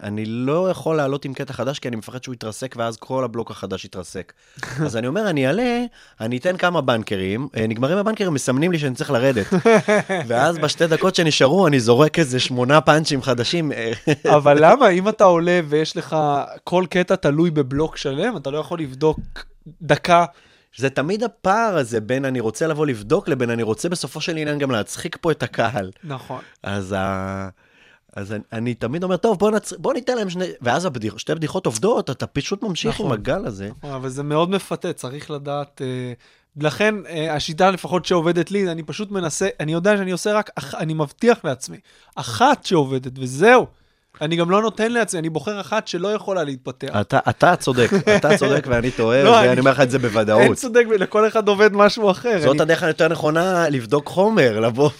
[0.02, 3.50] אני לא יכול לעלות עם קטע חדש כי אני מפחד שהוא יתרסק ואז כל הבלוק
[3.50, 4.32] החדש יתרסק.
[4.86, 5.84] אז אני אומר, אני אעלה,
[6.20, 9.46] אני אתן כמה בנקרים, אה, נגמרים הבנקרים, מסמנים לי שאני צריך לרדת.
[10.28, 13.72] ואז בשתי דקות שנשארו אני זורק איזה שמונה פאנצ'ים חדשים.
[13.72, 13.92] אה,
[14.36, 16.16] אבל למה, אם אתה עולה ויש לך,
[16.64, 19.18] כל קטע תלוי בבלוק שלם, אתה לא יכול לבדוק
[19.82, 20.24] דקה.
[20.76, 24.58] זה תמיד הפער הזה בין אני רוצה לבוא לבדוק לבין אני רוצה בסופו של עניין
[24.58, 25.90] גם להצחיק פה את הקהל.
[26.04, 26.40] נכון.
[26.62, 27.48] אז, ה...
[28.16, 29.72] אז אני, אני תמיד אומר, טוב, בוא, נצ...
[29.72, 30.44] בוא ניתן להם שני...
[30.62, 31.18] ואז הבדיח...
[31.18, 33.06] שתי בדיחות עובדות, אתה פשוט ממשיך נכון.
[33.06, 33.68] עם הגל הזה.
[33.82, 35.82] אבל זה מאוד מפתה, צריך לדעת...
[35.84, 36.12] אה,
[36.56, 40.74] לכן, אה, השיטה לפחות שעובדת לי, אני פשוט מנסה, אני יודע שאני עושה רק, אח-
[40.74, 41.76] אני מבטיח לעצמי,
[42.14, 43.66] אחת שעובדת, וזהו.
[44.20, 46.88] אני גם לא נותן לעצמי, אני בוחר אחת שלא יכולה להתפתח.
[47.00, 50.06] אתה, אתה צודק, אתה צודק ואני טועה, לא, ואני אני- אומר לך את זה אין
[50.06, 50.56] בוודאות.
[50.56, 52.38] צודק, לכל אחד עובד משהו אחר.
[52.40, 54.90] זאת אני- הדרך היותר נכונה לבדוק חומר, לבוא...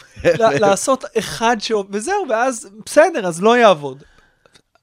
[0.60, 4.02] לעשות אחד שעובד, וזהו, ואז בסדר, אז לא יעבוד.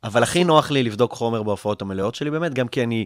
[0.03, 3.05] אבל הכי נוח לי לבדוק חומר בהופעות המלאות שלי באמת, גם כי אני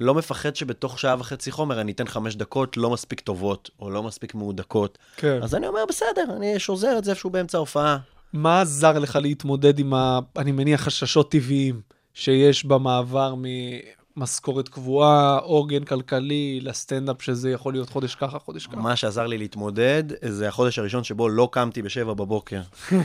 [0.00, 4.02] לא מפחד שבתוך שעה וחצי חומר אני אתן חמש דקות לא מספיק טובות, או לא
[4.02, 4.98] מספיק מהודקות.
[5.16, 5.38] כן.
[5.42, 7.98] אז אני אומר, בסדר, אני שוזר את זה איפשהו באמצע ההופעה.
[8.32, 11.80] מה עזר לך להתמודד עם, ה, אני מניח, חששות טבעיים
[12.14, 13.34] שיש במעבר
[14.16, 18.76] ממשכורת קבועה, עוגן כלכלי, לסטנדאפ שזה יכול להיות חודש ככה, חודש ככה?
[18.76, 22.60] מה שעזר לי להתמודד, זה החודש הראשון שבו לא קמתי בשבע בבוקר.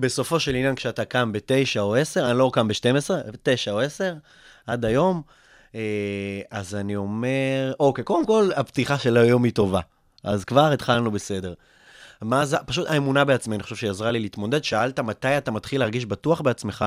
[0.00, 3.80] בסופו של עניין, כשאתה קם בתשע או עשר, אני לא קם בשתים עשרה, בתשע או
[3.80, 4.14] עשר,
[4.66, 5.22] עד היום,
[5.74, 9.80] אה, אז אני אומר, אוקיי, קודם כל, הפתיחה של היום היא טובה.
[10.24, 11.54] אז כבר התחלנו בסדר.
[12.24, 14.64] מה זה, פשוט האמונה בעצמי, אני חושב שהיא עזרה לי להתמודד.
[14.64, 16.84] שאלת מתי אתה מתחיל להרגיש בטוח בעצמך,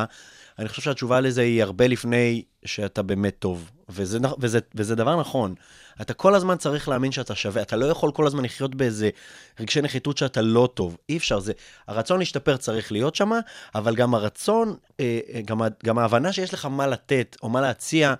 [0.60, 3.72] אני חושב שהתשובה לזה היא הרבה לפני שאתה באמת טוב.
[3.90, 5.56] וזה, וזה, וזה דבר נכון.
[6.02, 9.10] אתה כל הזמן צריך להאמין שאתה שווה, אתה לא יכול כל הזמן לחיות באיזה
[9.60, 10.98] רגשי נחיתות שאתה לא טוב.
[11.10, 11.54] אי אפשר, זה...
[11.88, 13.32] הרצון להשתפר צריך להיות שם,
[13.76, 18.14] אבל גם הרצון, אה, אה, גם, גם ההבנה שיש לך מה לתת או מה להציע,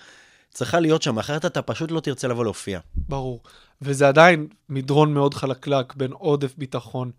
[0.54, 2.80] צריכה להיות שם, אחרת אתה פשוט לא תרצה לבוא להופיע.
[2.96, 3.42] ברור.
[3.82, 7.12] וזה עדיין מדרון מאוד חלקלק בין עודף ביטחון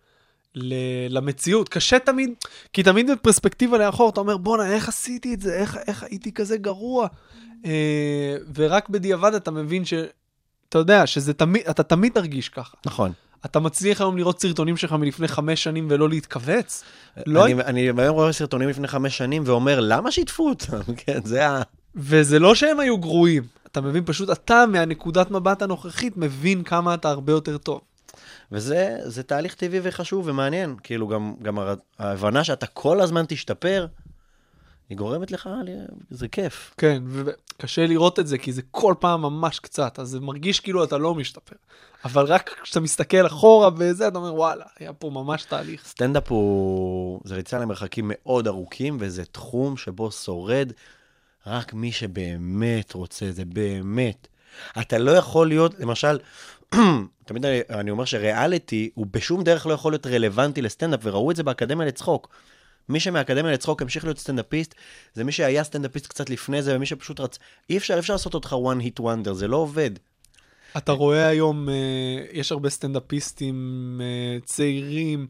[0.54, 1.68] ל- למציאות.
[1.68, 2.30] קשה תמיד,
[2.72, 5.54] כי תמיד בפרספקטיבה לאחור אתה אומר, בואנה, איך עשיתי את זה?
[5.54, 7.08] איך, איך הייתי כזה גרוע?
[7.64, 9.94] אה, ורק בדיעבד אתה מבין ש...
[10.68, 12.76] אתה יודע, שזה תמיד, אתה תמיד תרגיש ככה.
[12.86, 13.12] נכון.
[13.44, 16.84] אתה מצליח היום לראות סרטונים שלך מלפני חמש שנים ולא להתכווץ?
[17.26, 20.92] לא, אני, אני היום רואה סרטונים לפני חמש שנים ואומר, למה שיתפו אותם?
[21.06, 21.62] כן, זה ה...
[21.98, 23.42] וזה לא שהם היו גרועים.
[23.66, 27.80] אתה מבין, פשוט אתה, מהנקודת מבט הנוכחית, מבין כמה אתה הרבה יותר טוב.
[28.52, 30.76] וזה זה תהליך טבעי וחשוב ומעניין.
[30.82, 31.58] כאילו, גם, גם
[31.98, 33.86] ההבנה שאתה כל הזמן תשתפר,
[34.88, 35.48] היא גורמת לך,
[36.10, 36.74] זה כיף.
[36.78, 40.84] כן, וקשה לראות את זה, כי זה כל פעם ממש קצת, אז זה מרגיש כאילו
[40.84, 41.56] אתה לא משתפר.
[42.04, 45.86] אבל רק כשאתה מסתכל אחורה וזה, אתה אומר, וואלה, היה פה ממש תהליך.
[45.86, 47.20] סטנדאפ הוא...
[47.24, 50.72] זה ריצה למרחקים מאוד ארוכים, וזה תחום שבו שורד
[51.48, 54.28] רק מי שבאמת רוצה, זה באמת.
[54.80, 56.18] אתה לא יכול להיות, למשל,
[57.26, 61.36] תמיד אני, אני אומר שריאליטי הוא בשום דרך לא יכול להיות רלוונטי לסטנדאפ, וראו את
[61.36, 62.28] זה באקדמיה לצחוק.
[62.88, 64.74] מי שמהאקדמיה לצחוק המשיך להיות סטנדאפיסט,
[65.14, 67.38] זה מי שהיה סטנדאפיסט קצת לפני זה, ומי שפשוט רצ...
[67.70, 69.90] אי אפשר, אפשר לעשות אותך one hit wonder, זה לא עובד.
[70.76, 71.74] אתה רואה היום, אה,
[72.32, 75.26] יש הרבה סטנדאפיסטים אה, צעירים,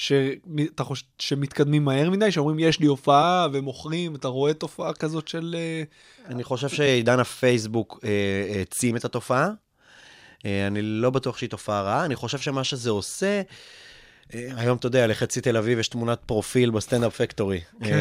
[0.00, 0.84] שאתה.
[1.18, 5.56] שמתקדמים מהר מדי, שאומרים, יש לי הופעה, ומוכרים, אתה רואה תופעה כזאת של...
[5.58, 5.82] אה,
[6.26, 9.48] אני חושב שעידן הפייסבוק אה, העצים את התופעה.
[10.46, 13.42] אה, אני לא בטוח שהיא תופעה רעה, אני חושב שמה שזה עושה,
[14.32, 17.60] היום אתה יודע, לחצי תל אביב יש תמונת פרופיל בסטנדאפ פקטורי.
[17.84, 17.98] כן.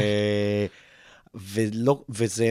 [1.35, 2.49] ולא, וזה...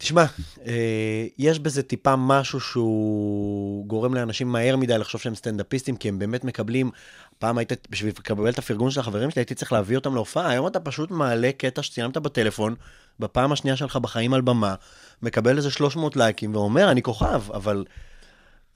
[0.00, 0.24] תשמע,
[0.66, 6.18] אה, יש בזה טיפה משהו שהוא גורם לאנשים מהר מדי לחשוב שהם סטנדאפיסטים, כי הם
[6.18, 6.90] באמת מקבלים,
[7.38, 10.66] פעם היית, בשביל לקבל את הפרגון של החברים שלי, הייתי צריך להביא אותם להופעה, היום
[10.66, 12.74] אתה פשוט מעלה קטע שצילמת בטלפון,
[13.18, 14.74] בפעם השנייה שלך בחיים על במה,
[15.22, 17.84] מקבל איזה 300 לייקים ואומר, אני כוכב, אבל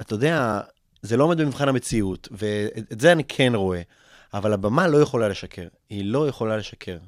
[0.01, 0.61] אתה יודע,
[1.03, 3.83] זה לא עומד במבחן המציאות, ואת זה אני כן רואה,
[4.35, 6.99] אבל הבמה לא יכולה לשקר, היא לא יכולה לשקר.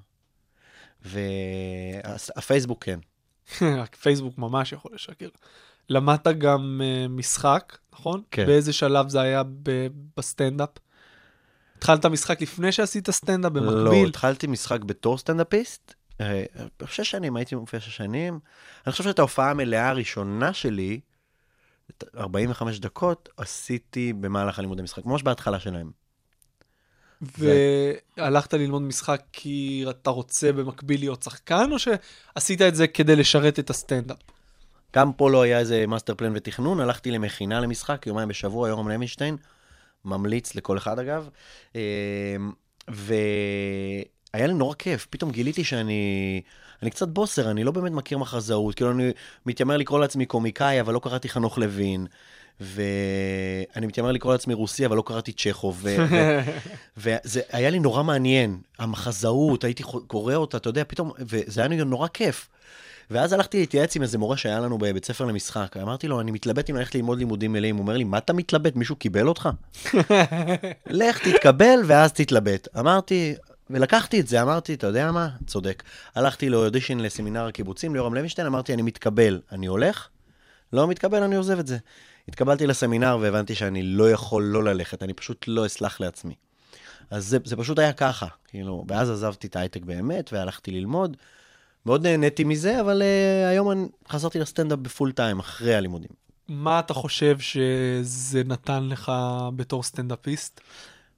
[1.04, 2.98] והפייסבוק כן.
[4.02, 5.28] פייסבוק ממש יכול לשקר.
[5.88, 8.22] למדת גם אה, משחק, נכון?
[8.30, 8.46] כן.
[8.46, 10.70] באיזה שלב זה היה ב- בסטנדאפ?
[11.78, 14.08] התחלת משחק לפני שעשית סטנדאפ לא, במקביל?
[14.08, 15.94] התחלתי משחק בתור סטנדאפיסט.
[16.20, 16.44] אה,
[16.86, 18.38] שש שנים, הייתי מופיע שש שנים.
[18.86, 21.00] אני חושב שאת ההופעה המלאה הראשונה שלי,
[21.90, 25.90] את 45 דקות, עשיתי במהלך הלימודי משחק, ממש בהתחלה שלהם.
[27.22, 33.58] והלכת ללמוד משחק כי אתה רוצה במקביל להיות שחקן, או שעשית את זה כדי לשרת
[33.58, 34.18] את הסטנדאפ?
[34.96, 39.36] גם פה לא היה איזה master plan ותכנון, הלכתי למכינה למשחק, יומיים בשבוע, יורם לוינשטיין,
[40.04, 41.28] ממליץ לכל אחד אגב.
[41.76, 42.36] אה,
[42.88, 46.42] והיה לי נורא כיף, פתאום גיליתי שאני...
[46.82, 49.10] אני קצת בוסר, אני לא באמת מכיר מחזאות, כאילו אני
[49.46, 52.06] מתיימר לקרוא לעצמי קומיקאי, אבל לא קראתי חנוך לוין.
[52.60, 55.80] ואני מתיימר לקרוא לעצמי רוסי, אבל לא קראתי צ'כוב.
[55.82, 55.96] ו...
[56.98, 57.14] ו...
[57.24, 61.76] וזה היה לי נורא מעניין, המחזאות, הייתי קורא אותה, אתה יודע, פתאום, וזה היה לי
[61.76, 62.48] נורא כיף.
[63.10, 65.76] ואז הלכתי להתייעץ עם איזה מורה שהיה לנו בבית ספר למשחק.
[65.82, 67.76] אמרתי לו, אני מתלבט אם ללכת ללמוד לימודים מלאים.
[67.76, 68.76] הוא אומר לי, מה אתה מתלבט?
[68.76, 69.48] מישהו קיבל אותך?
[70.86, 72.68] לך תתקבל ואז תתלבט.
[72.78, 73.34] אמרתי,
[73.70, 75.28] ולקחתי את זה, אמרתי, אתה יודע מה?
[75.46, 75.82] צודק.
[76.14, 80.08] הלכתי לאודישן לסמינר הקיבוצים, ליורם לוינשטיין, אמרתי, אני מתקבל, אני הולך?
[80.72, 81.76] לא מתקבל, אני עוזב את זה.
[82.28, 86.34] התקבלתי לסמינר והבנתי שאני לא יכול לא ללכת, אני פשוט לא אסלח לעצמי.
[87.10, 91.16] אז זה, זה פשוט היה ככה, כאילו, ואז עזבתי את ההייטק באמת, והלכתי ללמוד.
[91.86, 96.10] מאוד נהניתי מזה, אבל uh, היום אני חזרתי לסטנדאפ בפול טיים, אחרי הלימודים.
[96.48, 99.12] מה אתה חושב שזה נתן לך
[99.56, 100.60] בתור סטנדאפיסט?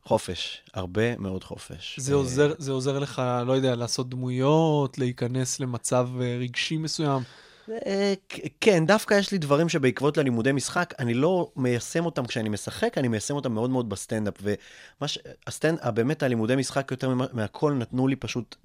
[0.05, 2.01] חופש, הרבה מאוד חופש.
[2.01, 7.23] זה אה, עוזר, זה עוזר לך, לא יודע, לעשות דמויות, להיכנס למצב אה, רגשי מסוים.
[7.70, 8.14] אה,
[8.61, 13.09] כן, דווקא יש לי דברים שבעקבות ללימודי משחק, אני לא מיישם אותם כשאני משחק, אני
[13.09, 14.35] מיישם אותם מאוד מאוד בסטנדאפ.
[14.42, 15.18] ומה ש...
[15.46, 15.78] הסטנד...
[16.20, 18.57] הלימודי משחק יותר מהכל נתנו לי פשוט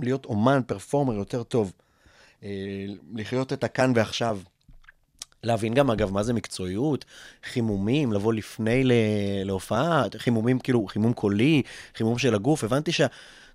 [0.00, 1.72] להיות אומן, פרפורמר יותר טוב.
[2.44, 4.38] אה, לחיות את הכאן ועכשיו.
[5.42, 7.04] להבין גם, אגב, מה זה מקצועיות,
[7.44, 8.82] חימומים, לבוא לפני.
[9.44, 11.62] להופעה, חימומים כאילו, חימום קולי,
[11.94, 13.06] חימום של הגוף, הבנתי שה...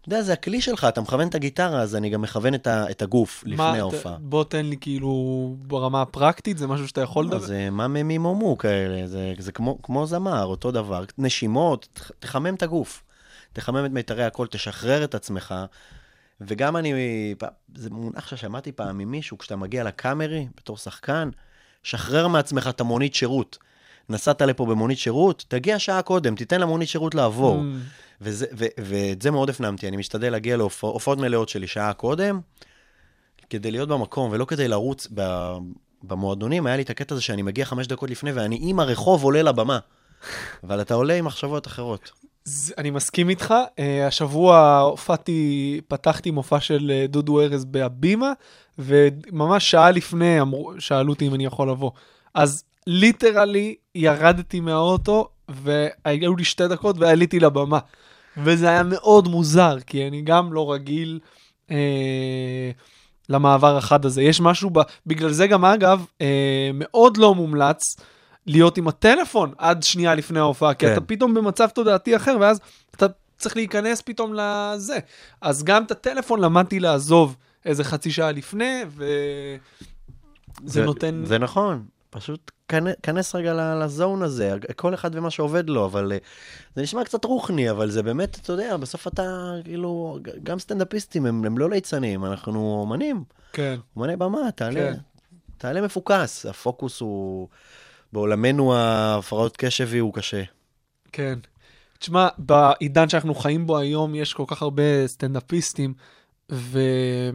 [0.08, 2.92] אתה יודע, זה הכלי שלך, אתה מכוון את הגיטרה, אז אני גם מכוון את, ה...
[2.92, 4.18] את הגוף לפני ההופעה.
[4.20, 7.40] בוא תן לי כאילו ברמה הפרקטית, זה משהו שאתה יכול לדבר?
[7.40, 11.04] זה מה ממימומו כאלה, זה, זה כמו, כמו זמר, אותו דבר.
[11.18, 13.04] נשימות, תחמם את הגוף.
[13.54, 15.56] תחמם את מיתרי הקול, תשחרר את עצמך.
[16.42, 16.94] וגם אני,
[17.76, 21.30] זה מונח ששמעתי פעם ממישהו, כשאתה מגיע לקאמרי בתור שחקן,
[21.84, 23.58] שחרר מעצמך את המונית שירות.
[24.10, 27.60] נסעת לפה במונית שירות, תגיע שעה קודם, תיתן למונית שירות לעבור.
[27.62, 28.05] Mm.
[28.22, 32.40] וזה, ו, ואת זה מאוד הפנמתי, אני משתדל להגיע להופעות מלאות שלי שעה קודם,
[33.50, 35.52] כדי להיות במקום, ולא כדי לרוץ ב,
[36.04, 39.42] במועדונים, היה לי את הקטע הזה שאני מגיע חמש דקות לפני, ואני עם הרחוב עולה
[39.44, 39.80] לבמה.
[40.64, 42.12] אבל אתה עולה עם מחשבות אחרות.
[42.44, 43.54] זה- אני מסכים איתך.
[43.80, 48.32] אה, השבוע הופעתי, פתחתי מופע של אה, דודו ארז בהבימה,
[48.80, 51.92] וממש שעה לפני אמרו, שאלו אותי אם אני יכול לבוא.
[52.34, 57.80] אז ליטרלי ירדתי מהאוטו, והיו לי שתי דקות ועליתי לבמה.
[58.38, 61.20] וזה היה מאוד מוזר, כי אני גם לא רגיל
[61.72, 62.72] אה,
[63.30, 64.22] למעבר החד הזה.
[64.22, 64.80] יש משהו, ב...
[65.06, 67.96] בגלל זה גם אגב, אה, מאוד לא מומלץ
[68.46, 70.94] להיות עם הטלפון עד שנייה לפני ההופעה, כי כן.
[70.94, 72.60] אתה פתאום במצב תודעתי אחר, ואז
[72.96, 73.06] אתה
[73.38, 75.00] צריך להיכנס פתאום לזה.
[75.42, 78.82] אז גם את הטלפון למדתי לעזוב איזה חצי שעה לפני,
[80.64, 81.26] וזה נותן...
[81.26, 82.52] זה נכון, פשוט
[83.04, 86.18] כנס רגע לזון הזה, כל אחד ומה שעובד לו, אבל אה,
[86.76, 91.46] זה נשמע קצת רוחני, אבל זה באמת, אתה יודע, בסוף אתה, כאילו, גם סטנדאפיסטים הם,
[91.46, 93.24] הם לא ליצנים, אנחנו אומנים,
[93.54, 93.76] כן.
[93.96, 94.94] אומני במה, תעלה, כן.
[95.58, 97.48] תעלה מפוקס, הפוקוס הוא,
[98.14, 100.44] בעולמנו ההפרעות קשב הוא קשה.
[101.12, 101.40] כן.
[102.00, 105.94] תשמע, בעידן שאנחנו חיים בו היום, יש כל כך הרבה סטנדאפיסטים,
[106.50, 107.34] ואי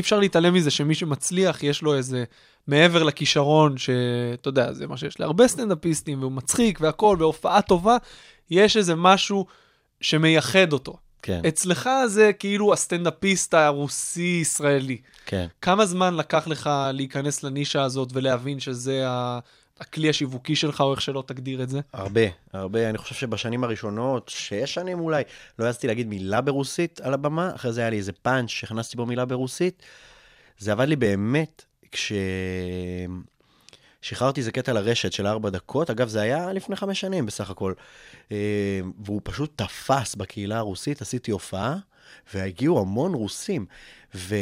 [0.00, 2.24] אפשר להתעלם מזה שמי שמצליח, יש לו איזה,
[2.66, 7.96] מעבר לכישרון, שאתה יודע, זה מה שיש להרבה סטנדאפיסטים, והוא מצחיק והכול, והופעה טובה,
[8.50, 9.46] יש איזה משהו
[10.00, 10.96] שמייחד אותו.
[11.22, 14.98] כן, אצלך זה כאילו הסטנדאפיסט הרוסי-ישראלי.
[15.26, 15.46] כן.
[15.60, 19.38] כמה זמן לקח לך להיכנס לנישה הזאת ולהבין שזה ה-
[19.80, 21.80] הכלי השיווקי שלך, או איך שלא תגדיר את זה?
[21.92, 22.20] הרבה,
[22.52, 22.90] הרבה.
[22.90, 25.22] אני חושב שבשנים הראשונות, שש שנים אולי,
[25.58, 29.06] לא העזתי להגיד מילה ברוסית על הבמה, אחרי זה היה לי איזה פאנץ' שהכנסתי בו
[29.06, 29.82] מילה ברוסית.
[30.58, 32.12] זה עבד לי באמת כש...
[34.02, 37.72] שחררתי איזה קטע לרשת של ארבע דקות, אגב, זה היה לפני חמש שנים בסך הכל.
[38.32, 41.76] אה, והוא פשוט תפס בקהילה הרוסית, עשיתי הופעה,
[42.34, 43.66] והגיעו המון רוסים.
[44.14, 44.34] ו...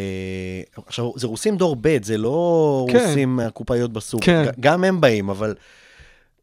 [0.86, 2.98] עכשיו, זה רוסים דור ב', זה לא כן.
[2.98, 4.24] רוסים מהקופאיות בסוג.
[4.24, 4.44] כן.
[4.60, 5.54] גם הם באים, אבל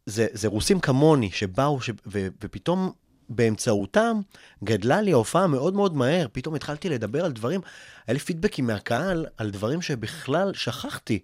[0.05, 1.89] זה, זה רוסים כמוני, שבאו, ש...
[2.07, 2.27] ו...
[2.43, 2.91] ופתאום
[3.29, 4.19] באמצעותם
[4.63, 6.27] גדלה לי ההופעה מאוד מאוד מהר.
[6.31, 7.61] פתאום התחלתי לדבר על דברים,
[8.07, 11.19] היה לי פידבקים מהקהל על דברים שבכלל שכחתי.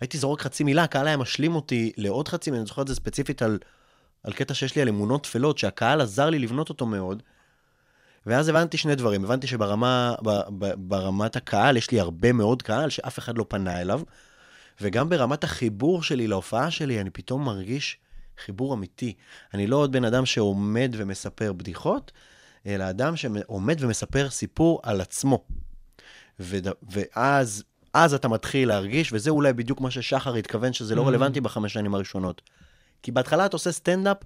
[0.00, 2.94] הייתי זורק חצי מילה, הקהל היה משלים אותי לעוד חצי מילה, אני זוכר את זה
[2.94, 3.58] ספציפית על,
[4.22, 7.22] על קטע שיש לי על אמונות טפלות, שהקהל עזר לי לבנות אותו מאוד.
[8.26, 12.90] ואז הבנתי שני דברים, הבנתי שברמה, ב, ב, ברמת הקהל, יש לי הרבה מאוד קהל
[12.90, 14.00] שאף אחד לא פנה אליו,
[14.80, 17.98] וגם ברמת החיבור שלי להופעה שלי, אני פתאום מרגיש
[18.44, 19.14] חיבור אמיתי.
[19.54, 22.12] אני לא עוד בן אדם שעומד ומספר בדיחות,
[22.66, 25.44] אלא אדם שעומד ומספר סיפור על עצמו.
[26.40, 31.06] וד, ואז אז אתה מתחיל להרגיש, וזה אולי בדיוק מה ששחר התכוון, שזה לא Mm.
[31.06, 32.42] רלוונטי בחמש שנים הראשונות.
[33.02, 34.16] כי בהתחלה אתה עושה סטנדאפ,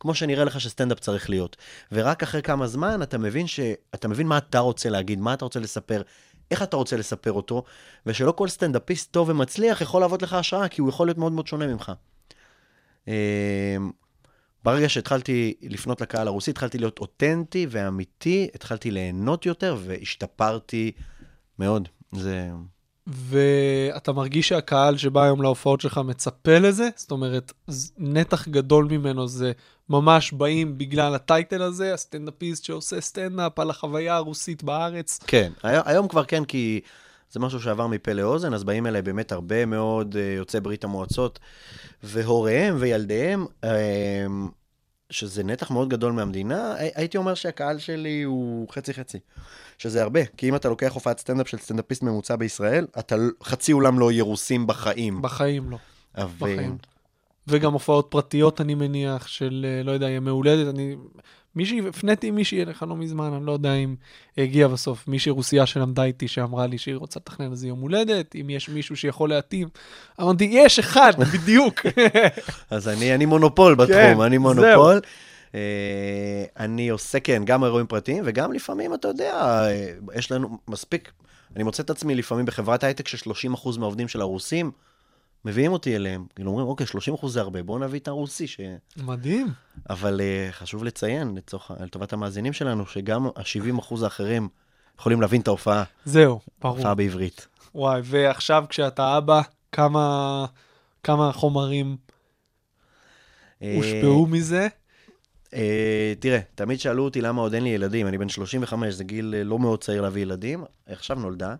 [0.00, 1.56] כמו שנראה לך שסטנדאפ צריך להיות.
[1.92, 3.60] ורק אחרי כמה זמן אתה מבין, ש...
[3.94, 6.02] אתה מבין מה אתה רוצה להגיד, מה אתה רוצה לספר,
[6.50, 7.64] איך אתה רוצה לספר אותו,
[8.06, 11.46] ושלא כל סטנדאפיסט טוב ומצליח יכול להוות לך השראה, כי הוא יכול להיות מאוד מאוד
[11.46, 11.92] שונה ממך.
[13.08, 13.12] אמ,
[14.64, 20.92] ברגע שהתחלתי לפנות לקהל הרוסי, התחלתי להיות אותנטי ואמיתי, התחלתי ליהנות יותר והשתפרתי
[21.58, 21.88] מאוד.
[22.12, 22.50] זה...
[23.06, 26.88] ואתה מרגיש שהקהל שבא היום להופעות שלך מצפה לזה?
[26.96, 27.52] זאת אומרת,
[27.98, 29.52] נתח גדול ממנו זה
[29.88, 35.18] ממש באים בגלל ה title הזה, הסטנדאפיסט שעושה סטנדאפ על החוויה הרוסית בארץ.
[35.26, 36.80] כן, היום כבר כן, כי
[37.32, 41.38] זה משהו שעבר מפה לאוזן, אז באים אליי באמת הרבה מאוד אה, יוצאי ברית המועצות,
[42.02, 44.26] והוריהם וילדיהם, אה,
[45.10, 49.18] שזה נתח מאוד גדול מהמדינה, הי- הייתי אומר שהקהל שלי הוא חצי-חצי.
[49.78, 53.98] שזה הרבה, כי אם אתה לוקח הופעת סטנדאפ של סטנדאפיסט ממוצע בישראל, אתה חצי אולם
[53.98, 55.22] לא יהיה רוסים בחיים.
[55.22, 55.76] בחיים לא.
[56.16, 56.76] אבל- בחיים.
[57.48, 60.74] וגם הופעות פרטיות, אני מניח, של, אה, לא יודע, ימי הולדת.
[60.74, 60.96] אני...
[61.56, 63.94] מישהי, הפניתי מישהי אליך לא מזמן, אני לא יודע אם
[64.38, 68.50] הגיע בסוף, מישהי רוסיה שלמדה איתי, שאמרה לי שהיא רוצה לתכנן איזה יום הולדת, אם
[68.50, 69.68] יש מישהו שיכול להתאים.
[70.20, 71.80] אמרתי, יש אחד, בדיוק.
[72.70, 74.38] אז אני, אני מונופול בתחום, כן, אני.
[74.38, 75.00] מונופול.
[75.54, 81.12] אה, אני עושה, כן, גם אירועים פרטיים, וגם לפעמים, אתה יודע, אה, יש לנו מספיק,
[81.56, 84.70] אני מוצא את עצמי לפעמים בחברת הייטק ש-30% מהעובדים של הרוסים,
[85.44, 86.26] מביאים אותי אליהם.
[86.34, 86.86] כאילו אומרים, אוקיי,
[87.22, 88.46] 30% זה הרבה, בואו נביא את הרוסי.
[88.46, 88.60] ש...
[88.96, 89.48] מדהים.
[89.90, 94.48] אבל uh, חשוב לציין, לצורך, לטובת המאזינים שלנו, שגם ה-70% האחרים
[94.98, 96.76] יכולים להבין את ההופעה, זהו, ברור.
[96.76, 97.46] הופעה בעברית.
[97.74, 99.40] וואי, ועכשיו כשאתה אבא,
[99.72, 100.46] כמה,
[101.02, 101.96] כמה חומרים
[103.62, 104.68] אה, הושפעו מזה?
[105.54, 109.34] אה, תראה, תמיד שאלו אותי למה עוד אין לי ילדים, אני בן 35, זה גיל
[109.38, 111.54] אה, לא מאוד צעיר להביא ילדים, עכשיו נולדה,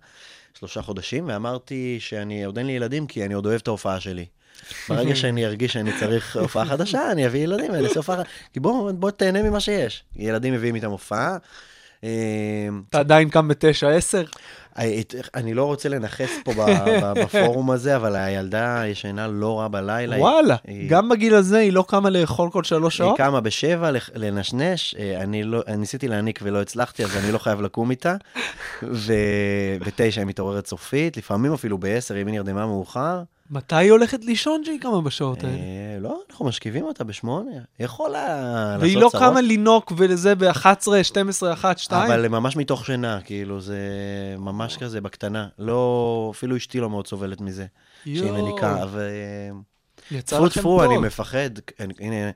[0.55, 4.27] שלושה חודשים, ואמרתי שאני עוד אין לי ילדים כי אני עוד אוהב את ההופעה שלי.
[4.89, 8.31] ברגע שאני ארגיש שאני צריך הופעה חדשה, אני אביא ילדים ואני אעשה הופעה חדשה.
[8.53, 10.05] כי בוא, בוא תהנה ממה שיש.
[10.17, 11.37] ילדים מביאים איתם הופעה.
[12.05, 12.09] אה,
[12.91, 14.25] אתה עדיין קם בתשע, עשר?
[15.35, 16.53] אני לא רוצה לנכס פה
[17.23, 20.15] בפורום הזה, אבל הילדה ישנה לא רע בלילה.
[20.17, 23.19] היא- וואלה, היא- גם בגיל הזה היא לא קמה לאכול כל שלוש היא שעות?
[23.19, 27.61] קמה בשבע לנשנש, אה, אני לא, אני ניסיתי להעניק ולא הצלחתי, אז אני לא חייב
[27.63, 28.17] לקום איתה.
[28.83, 33.23] ובתשע היא מתעוררת סופית, לפעמים אפילו בעשר, אם היא נרדמה מאוחר.
[33.53, 35.57] מתי היא הולכת לישון שהיא קמה בשעות האלה?
[35.57, 37.51] אה, לא, אנחנו משכיבים אותה בשמונה.
[37.81, 38.29] יכולה
[38.67, 42.11] לעשות והיא לא צרות, קמה לינוק ולזה ב-11, 12, 1, 2?
[42.11, 43.79] אבל ממש מתוך שינה, כאילו, זה
[44.39, 45.49] ממש כזה בקטנה.
[45.59, 47.67] לא, אפילו אשתי לא מאוד סובלת מזה,
[48.05, 48.33] שהיא.
[48.33, 48.85] מניקה.
[48.91, 49.09] ו...
[50.11, 51.05] יצא לכם טפו, אני טוב.
[51.05, 51.51] מפחד.
[51.79, 52.31] הנה,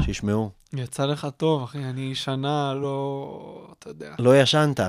[0.00, 0.50] שישמעו.
[0.72, 3.72] יצא לך טוב, אחי, אני שנה לא...
[3.78, 4.14] אתה יודע.
[4.18, 4.80] לא ישנת.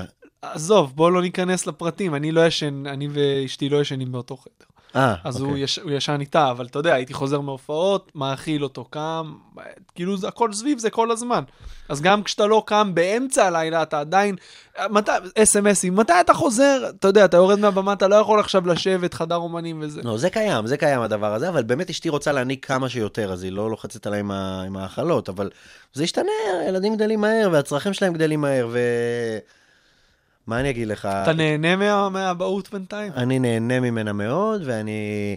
[0.42, 4.69] עזוב, בוא לא ניכנס לפרטים, אני לא ישן, אני ואשתי לא ישנים באותו חדר.
[4.96, 5.62] אה, אז הוא, אוקיי.
[5.62, 9.34] יש, הוא ישן איתה, אבל אתה יודע, הייתי חוזר מהופעות, מאכיל אותו, קם,
[9.94, 11.44] כאילו זה הכל סביב זה כל הזמן.
[11.88, 14.36] אז גם כשאתה לא קם באמצע הלילה, אתה עדיין,
[14.90, 16.90] מתי, אס.אם.אסים, מתי אתה חוזר?
[16.98, 20.00] אתה יודע, אתה יורד מהבמה, אתה לא יכול עכשיו לשבת, חדר אומנים וזה.
[20.04, 23.42] לא, זה קיים, זה קיים הדבר הזה, אבל באמת אשתי רוצה להעניק כמה שיותר, אז
[23.42, 24.62] היא לא לוחצת עליי עם, ה...
[24.66, 25.50] עם ההאכלות, אבל
[25.92, 26.32] זה ישתנה,
[26.68, 28.78] ילדים גדלים מהר, והצרכים שלהם גדלים מהר, ו...
[30.50, 31.06] מה אני אגיד לך?
[31.06, 33.12] אתה נהנה מה, מהאבהות בינתיים?
[33.16, 35.36] אני נהנה ממנה מאוד, ואני...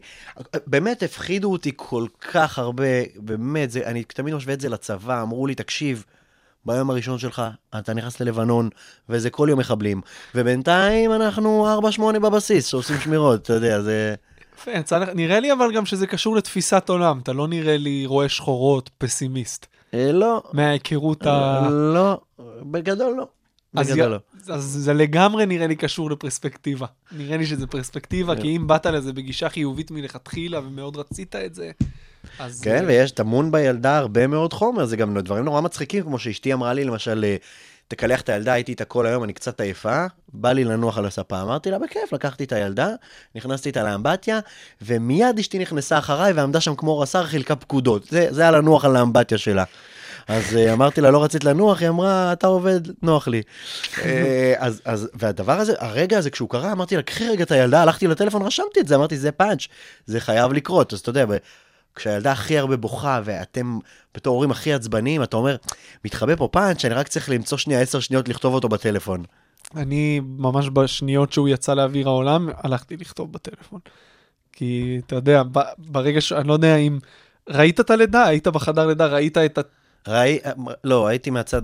[0.67, 2.83] באמת הפחידו אותי כל כך הרבה,
[3.15, 6.05] באמת, זה, אני תמיד משווה את זה לצבא, אמרו לי, תקשיב,
[6.65, 7.41] ביום הראשון שלך,
[7.79, 8.69] אתה נכנס ללבנון,
[9.09, 10.01] וזה כל יום מחבלים.
[10.35, 14.15] ובינתיים אנחנו 4-8 בבסיס, שעושים שמירות, אתה יודע, זה...
[14.57, 14.71] יפה,
[15.15, 19.65] נראה לי אבל גם שזה קשור לתפיסת עולם, אתה לא נראה לי רואה שחורות, פסימיסט.
[19.93, 21.67] אה, לא, מההיכרות ה...
[21.71, 22.21] לא,
[22.61, 23.27] בגדול לא.
[23.75, 24.17] אז, י- לא.
[24.47, 26.85] אז זה לגמרי נראה לי קשור לפרספקטיבה.
[27.11, 31.71] נראה לי שזה פרספקטיבה, כי אם באת לזה בגישה חיובית מלכתחילה ומאוד רצית את זה,
[32.39, 32.61] אז...
[32.61, 36.53] כן, אה, ויש, טמון בילדה הרבה מאוד חומר, זה גם דברים נורא מצחיקים, כמו שאשתי
[36.53, 37.35] אמרה לי, למשל, אה,
[37.87, 41.41] תקלח את הילדה, הייתי איתה כל היום, אני קצת עייפה, בא לי לנוח על הספה.
[41.41, 42.89] אמרתי לה, בכיף, לקחתי את הילדה,
[43.35, 44.39] נכנסתי איתה לאמבטיה,
[44.81, 48.03] ומיד אשתי נכנסה אחריי ועמדה שם כמו רס"ר, חילקה פקודות.
[48.03, 49.63] זה, זה היה לנוח על האמבטיה שלה.
[50.27, 51.81] אז אה, אמרתי לה, לא רצית לנוח?
[51.81, 53.41] היא אמרה, אתה עובד, נוח לי.
[54.03, 57.81] אה, אז, אז, והדבר הזה, הרגע הזה, כשהוא קרה, אמרתי לה, קחי רגע את הילדה,
[57.81, 59.67] הלכתי לטלפון, רשמתי את זה, אמרתי, זה פאנץ',
[60.05, 60.93] זה חייב לקרות.
[60.93, 61.25] אז אתה יודע,
[61.95, 63.79] כשהילדה הכי הרבה בוכה, ואתם
[64.15, 65.55] בתור הורים הכי עצבניים, אתה אומר,
[66.05, 69.23] מתחבא פה פאנץ', אני רק צריך למצוא שנייה עשר שניות לכתוב אותו בטלפון.
[69.75, 73.79] אני ממש בשניות שהוא יצא לאוויר העולם, הלכתי לכתוב בטלפון.
[74.51, 75.43] כי אתה יודע,
[75.77, 76.31] ברגע ש...
[76.31, 76.99] אני לא יודע אם...
[77.49, 78.25] ראית את הלידה?
[78.25, 79.59] היית בחדר לידה, ראית את.
[80.07, 80.39] ראי,
[80.83, 81.61] לא, הייתי מהצד,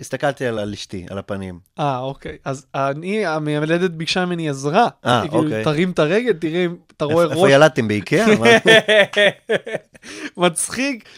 [0.00, 1.58] הסתכלתי על, על אשתי, על הפנים.
[1.78, 2.36] אה, אוקיי.
[2.44, 4.88] אז אני, המילדת ביקשה ממני עזרה.
[5.06, 5.64] אה, כאילו, אוקיי.
[5.64, 7.32] תרים את הרגל, תראה אם אתה רואה ראש.
[7.32, 8.26] איפה ילדתם באיקאה?
[10.36, 11.08] מצחיק.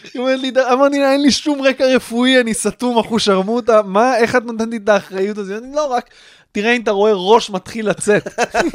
[0.73, 4.77] אמרתי לה, אין לי שום רקע רפואי, אני סתום אחושרמוטה, מה, איך את נותנת לי
[4.77, 5.63] את האחריות הזאת?
[5.63, 6.09] אני לא רק,
[6.51, 8.27] תראה אם אתה רואה ראש מתחיל לצאת.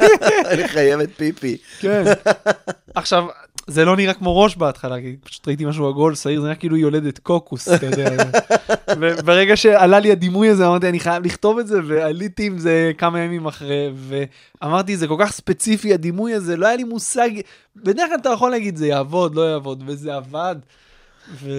[0.51, 1.57] אני חייבת פיפי.
[1.79, 2.03] כן.
[2.95, 3.25] עכשיו,
[3.67, 6.77] זה לא נראה כמו ראש בהתחלה, כי פשוט ראיתי משהו עגול, שעיר, זה נראה כאילו
[6.77, 8.09] יולדת קוקוס, אתה יודע.
[8.99, 13.19] וברגע שעלה לי הדימוי הזה, אמרתי, אני חייב לכתוב את זה, ועליתי עם זה כמה
[13.19, 17.29] ימים אחרי, ואמרתי, זה כל כך ספציפי, הדימוי הזה, לא היה לי מושג,
[17.75, 20.55] בדרך כלל אתה יכול להגיד, זה יעבוד, לא יעבוד, וזה עבד.
[21.33, 21.49] ו...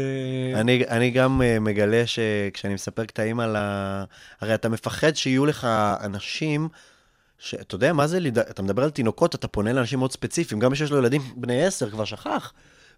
[0.54, 4.04] אני, אני גם uh, מגלה שכשאני מספר קטעים על ה...
[4.40, 5.64] הרי אתה מפחד שיהיו לך
[6.00, 6.68] אנשים,
[7.38, 8.38] שאתה יודע מה זה, ליד...
[8.38, 11.64] אתה מדבר על תינוקות, אתה פונה לאנשים מאוד ספציפיים, גם מי שיש לו ילדים בני
[11.64, 12.52] עשר כבר שכח.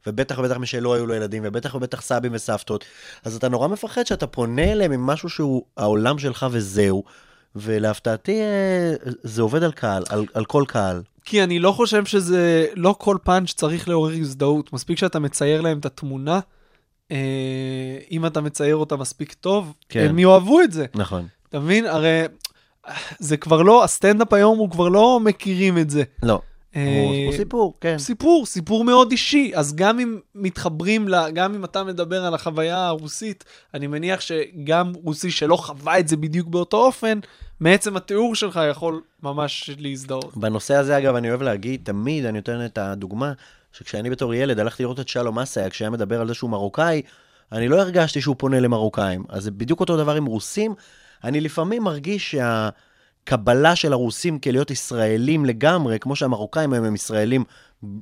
[0.07, 2.85] ובטח ובטח מי שלא היו לו ילדים, ובטח ובטח סבים וסבתות.
[3.25, 7.05] אז אתה נורא מפחד שאתה פונה אליהם עם משהו שהוא העולם שלך וזהו.
[7.57, 11.03] ולהפתעתי, אה, זה עובד על קהל, על, על כל קהל.
[11.25, 14.73] כי אני לא חושב שזה, לא כל פאנץ' צריך לעורר הזדהות.
[14.73, 16.41] מספיק שאתה מצייר להם את התמונה, אה,
[18.11, 20.07] אם אתה מצייר אותה מספיק טוב, כן.
[20.09, 20.87] הם יאהבו את זה.
[20.95, 21.27] נכון.
[21.49, 21.87] אתה מבין?
[21.87, 22.23] הרי
[23.19, 26.03] זה כבר לא, הסטנדאפ היום הוא כבר לא מכירים את זה.
[26.23, 26.41] לא.
[26.77, 27.99] אה, הוא הוא סיפור, כן.
[27.99, 29.53] סיפור, סיפור מאוד אישי.
[29.55, 33.45] אז גם אם מתחברים, לה, גם אם אתה מדבר על החוויה הרוסית,
[33.75, 37.19] אני מניח שגם רוסי שלא חווה את זה בדיוק באותו אופן,
[37.61, 40.37] מעצם התיאור שלך יכול ממש להזדהות.
[40.37, 43.33] בנושא הזה, אגב, אני אוהב להגיד, תמיד אני נותן את הדוגמה,
[43.73, 47.03] שכשאני בתור ילד הלכתי לראות את שלום אסיה, כשהיה מדבר על זה שהוא מרוקאי,
[47.53, 49.25] אני לא הרגשתי שהוא פונה למרוקאים.
[49.29, 50.75] אז זה בדיוק אותו דבר עם רוסים.
[51.25, 57.45] אני לפעמים מרגיש הקבלה של הרוסים כלהיות ישראלים לגמרי, כמו שהמרוקאים היום הם ישראלים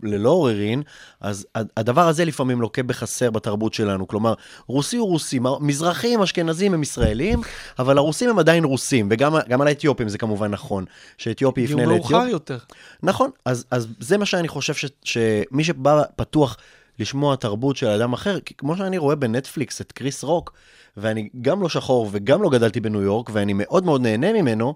[0.02, 0.82] ללא עוררין,
[1.20, 4.08] אז הדבר הזה לפעמים לוקה בחסר בתרבות שלנו.
[4.08, 4.34] כלומר,
[4.66, 7.40] רוסי הוא רוסי, מזרחים, אשכנזים הם ישראלים,
[7.78, 10.84] אבל הרוסים הם עדיין רוסים, וגם גם על האתיופים זה כמובן נכון,
[11.18, 12.16] שאתיופי יפנה לאתיופיה.
[12.16, 12.58] מאוחר יותר.
[13.02, 16.56] נכון, אז, אז זה מה שאני חושב ש, שמי שבא פתוח
[16.98, 20.52] לשמוע תרבות של אדם אחר, כי כמו שאני רואה בנטפליקס את קריס רוק,
[20.96, 24.74] ואני גם לא שחור וגם לא גדלתי בניו יורק, ואני מאוד מאוד נהנה ממנו,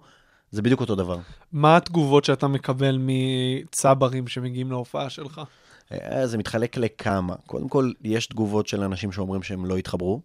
[0.51, 1.19] זה בדיוק אותו דבר.
[1.53, 5.41] מה התגובות שאתה מקבל מצברים שמגיעים להופעה שלך?
[5.93, 7.35] אה, זה מתחלק לכמה.
[7.47, 10.21] קודם כל, יש תגובות של אנשים שאומרים שהם לא התחברו.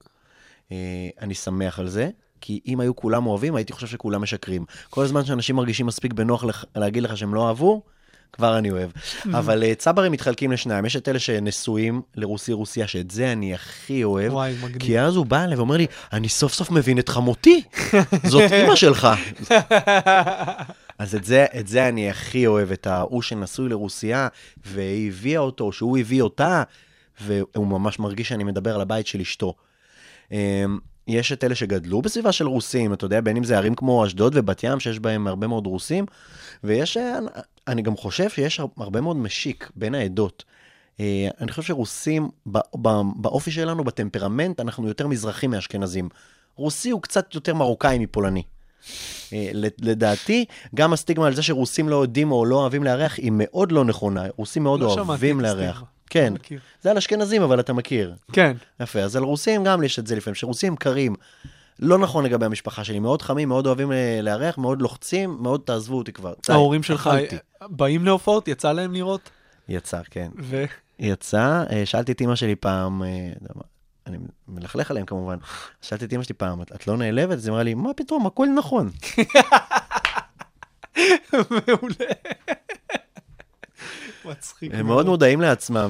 [0.71, 2.09] אה, אני שמח על זה,
[2.41, 4.65] כי אם היו כולם אוהבים, הייתי חושב שכולם משקרים.
[4.89, 6.43] כל הזמן שאנשים מרגישים מספיק בנוח
[6.75, 7.81] להגיד לך שהם לא אהבו,
[8.35, 8.89] כבר אני אוהב.
[9.25, 10.85] אבל אה, צברים מתחלקים לשניים.
[10.85, 14.33] יש את אלה שנשואים לרוסי-רוסיה, שאת זה אני הכי אוהב.
[14.33, 14.79] וואי, מגניב.
[14.79, 17.61] כי אז הוא בא אליי ואומר לי, אני סוף סוף מבין את חמותי,
[18.23, 19.07] זאת אימא שלך.
[20.99, 24.27] אז את זה, את זה אני הכי אוהב, את ההוא שנשוי לרוסייה,
[24.65, 26.63] והיא הביאה אותו, שהוא הביא אותה,
[27.21, 29.53] והוא ממש מרגיש שאני מדבר על הבית של אשתו.
[30.31, 30.37] אמ,
[31.07, 34.33] יש את אלה שגדלו בסביבה של רוסים, אתה יודע, בין אם זה ערים כמו אשדוד
[34.35, 36.05] ובת ים, שיש בהם הרבה מאוד רוסים,
[36.63, 37.19] ויש, אה,
[37.67, 40.43] אני גם חושב שיש הרבה מאוד משיק בין העדות.
[40.99, 42.29] אה, אני חושב שרוסים,
[43.15, 46.09] באופי שלנו, בטמפרמנט, אנחנו יותר מזרחים מאשכנזים.
[46.55, 48.43] רוסי הוא קצת יותר מרוקאי מפולני.
[49.33, 49.49] אה,
[49.81, 50.45] לדעתי,
[50.75, 54.25] גם הסטיגמה על זה שרוסים לא יודעים או לא אוהבים לארח היא מאוד לא נכונה.
[54.37, 55.83] רוסים מאוד לא אוהבים לארח.
[56.09, 56.59] כן, מכיר.
[56.81, 58.15] זה על אשכנזים, אבל אתה מכיר.
[58.31, 58.57] כן.
[58.79, 61.15] יפה, אז על רוסים גם יש את זה לפעמים, שרוסים קרים.
[61.79, 65.97] לא נכון לגבי המשפחה שלי, מאוד חמים, מאוד אוהבים אה, לארח, מאוד לוחצים, מאוד תעזבו
[65.97, 66.33] אותי כבר.
[66.49, 67.09] ההורים שלך.
[67.61, 68.47] באים להופעות?
[68.47, 69.29] יצא להם לראות?
[69.69, 70.29] יצא, כן.
[70.41, 70.63] ו...
[70.99, 73.29] יצא, אה, שאלתי את אמא שלי פעם, אה,
[74.07, 74.17] אני
[74.47, 75.37] מלכלך עליהם כמובן,
[75.81, 77.37] שאלתי את אמא שלי פעם, "את- לא נעלבת?
[77.37, 78.89] אז היא אמרה לי, מה פתאום, הכל נכון.
[81.33, 82.11] מעולה.
[84.25, 84.71] מצחיק.
[84.73, 85.89] הם מאוד מודעים לעצמם,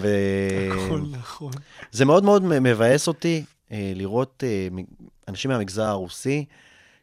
[0.85, 1.51] הכל נכון.
[1.93, 4.43] וזה מאוד מאוד מבאס אותי לראות
[5.27, 6.45] אנשים מהמגזר הרוסי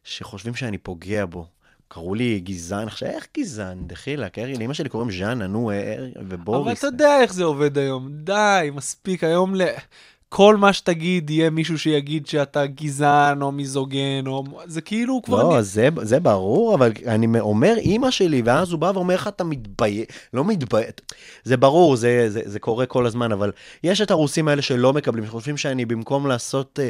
[0.04, 1.46] שחושבים שאני פוגע בו.
[1.88, 3.86] קראו לי גזען, עכשיו איך גזען?
[3.86, 6.62] דחילק, לאמא שלי קוראים ז'אנה, נו, אה, אה, ובוריס.
[6.62, 8.08] אבל אתה יודע איך זה עובד היום.
[8.10, 9.62] די, מספיק היום ל...
[10.34, 14.44] כל מה שתגיד, יהיה מישהו שיגיד שאתה גזען או מיזוגן, או...
[14.66, 15.42] זה כאילו כבר...
[15.42, 19.28] לא, נ- זה, זה ברור, אבל אני אומר אימא שלי, ואז הוא בא ואומר איך
[19.28, 20.90] אתה מתבייש, לא מתבייש,
[21.44, 23.52] זה ברור, זה, זה, זה קורה כל הזמן, אבל
[23.84, 26.88] יש את הרוסים האלה שלא מקבלים, שחושבים שאני במקום לעשות, אה,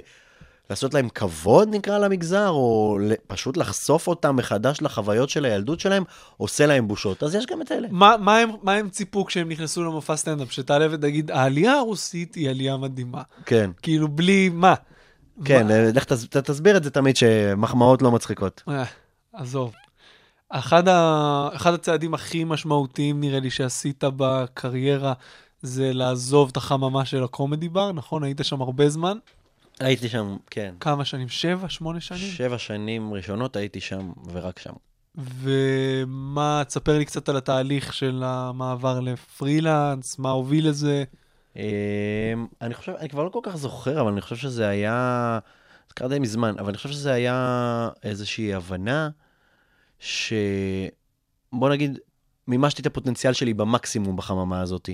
[0.73, 6.05] לעשות להם כבוד, נקרא למגזר, או פשוט לחשוף אותם מחדש לחוויות של הילדות שלהם,
[6.37, 7.23] עושה להם בושות.
[7.23, 7.89] אז יש גם את אלה.
[7.91, 10.53] מה, מה, הם, מה הם ציפו כשהם נכנסו למופע סטנדאפ?
[10.53, 13.23] שתעלה ותגיד, העלייה הרוסית היא עלייה מדהימה.
[13.47, 14.75] כן, כאילו, בלי מה?
[15.45, 15.75] כן, מה?
[15.95, 18.63] לך תס- תסביר את זה תמיד, שמחמאות לא מצחיקות.
[18.69, 18.85] אה,
[19.33, 19.73] עזוב.
[20.49, 21.49] אחד, ה...
[21.55, 25.13] אחד הצעדים הכי משמעותיים, נראה לי, שעשית בקריירה,
[25.63, 28.25] זה לעזוב את החממה של הקומדי בר, נכון?
[28.25, 29.19] היית שם הרבה זמן.
[29.81, 30.75] הייתי שם, כן.
[30.81, 31.29] כמה שנים?
[31.29, 31.69] שבע?
[31.69, 32.31] שמונה שנים?
[32.31, 34.73] שבע שנים ראשונות הייתי שם, ורק שם.
[35.15, 41.05] ומה, תספר לי קצת על התהליך של המעבר לפרילנס, מה הוביל לזה.
[41.57, 41.63] אמ,
[42.61, 45.39] אני חושב, אני כבר לא כל כך זוכר, אבל אני חושב שזה היה,
[45.89, 49.09] זה קרה די מזמן, אבל אני חושב שזה היה איזושהי הבנה
[49.99, 50.33] ש...
[51.53, 51.99] בוא נגיד,
[52.49, 54.91] מימשתי את הפוטנציאל שלי במקסימום בחממה הזאת.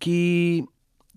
[0.00, 0.62] כי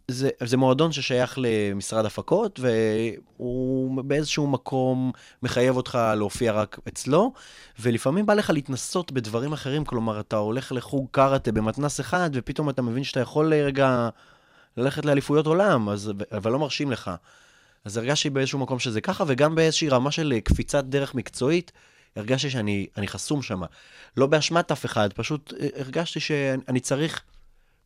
[0.08, 5.12] זה, זה מועדון ששייך למשרד הפקות, והוא באיזשהו מקום
[5.44, 7.34] מחייב אותך להופיע רק אצלו,
[7.80, 12.82] ולפעמים בא לך להתנסות בדברים אחרים, כלומר, אתה הולך לחוג קארטה במתנס אחד, ופתאום אתה
[12.82, 14.10] מבין שאתה יכול רגע
[14.78, 17.12] ללכת לאליפויות עולם, אז, אבל לא מרשים לך.
[17.86, 21.72] אז הרגשתי באיזשהו מקום שזה ככה, וגם באיזושהי רמה של קפיצת דרך מקצועית,
[22.16, 23.62] הרגשתי שאני אני חסום שם.
[24.18, 27.22] לא באשמת אף אחד, פשוט אה, הרגשתי שאני צריך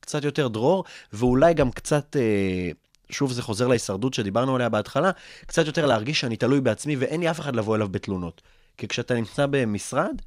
[0.05, 0.83] קצת יותר דרור,
[1.13, 2.71] ואולי גם קצת, אה,
[3.09, 5.11] שוב זה חוזר להישרדות שדיברנו עליה בהתחלה,
[5.45, 8.41] קצת יותר להרגיש שאני תלוי בעצמי ואין לי אף אחד לבוא אליו בתלונות.
[8.77, 10.21] כי כשאתה נמצא במשרד,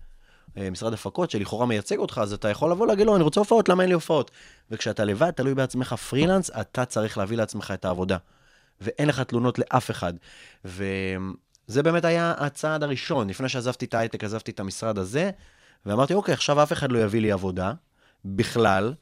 [0.57, 3.69] אה, משרד הפקות שלכאורה מייצג אותך, אז אתה יכול לבוא להגיד לו, אני רוצה הופעות,
[3.69, 4.31] למה אין לי הופעות?
[4.71, 8.17] וכשאתה לבד, תלוי בעצמך פרילנס, אתה צריך להביא לעצמך את העבודה.
[8.81, 10.13] ואין לך תלונות לאף אחד.
[10.65, 13.31] וזה באמת היה הצעד הראשון.
[13.31, 15.31] לפני שעזבתי את ההייטק, עזבתי את המשרד הזה,
[15.87, 17.73] ואמרתי, אוקיי, עכשיו אף אחד לא יביא לי עבודה,
[18.25, 18.95] בכלל,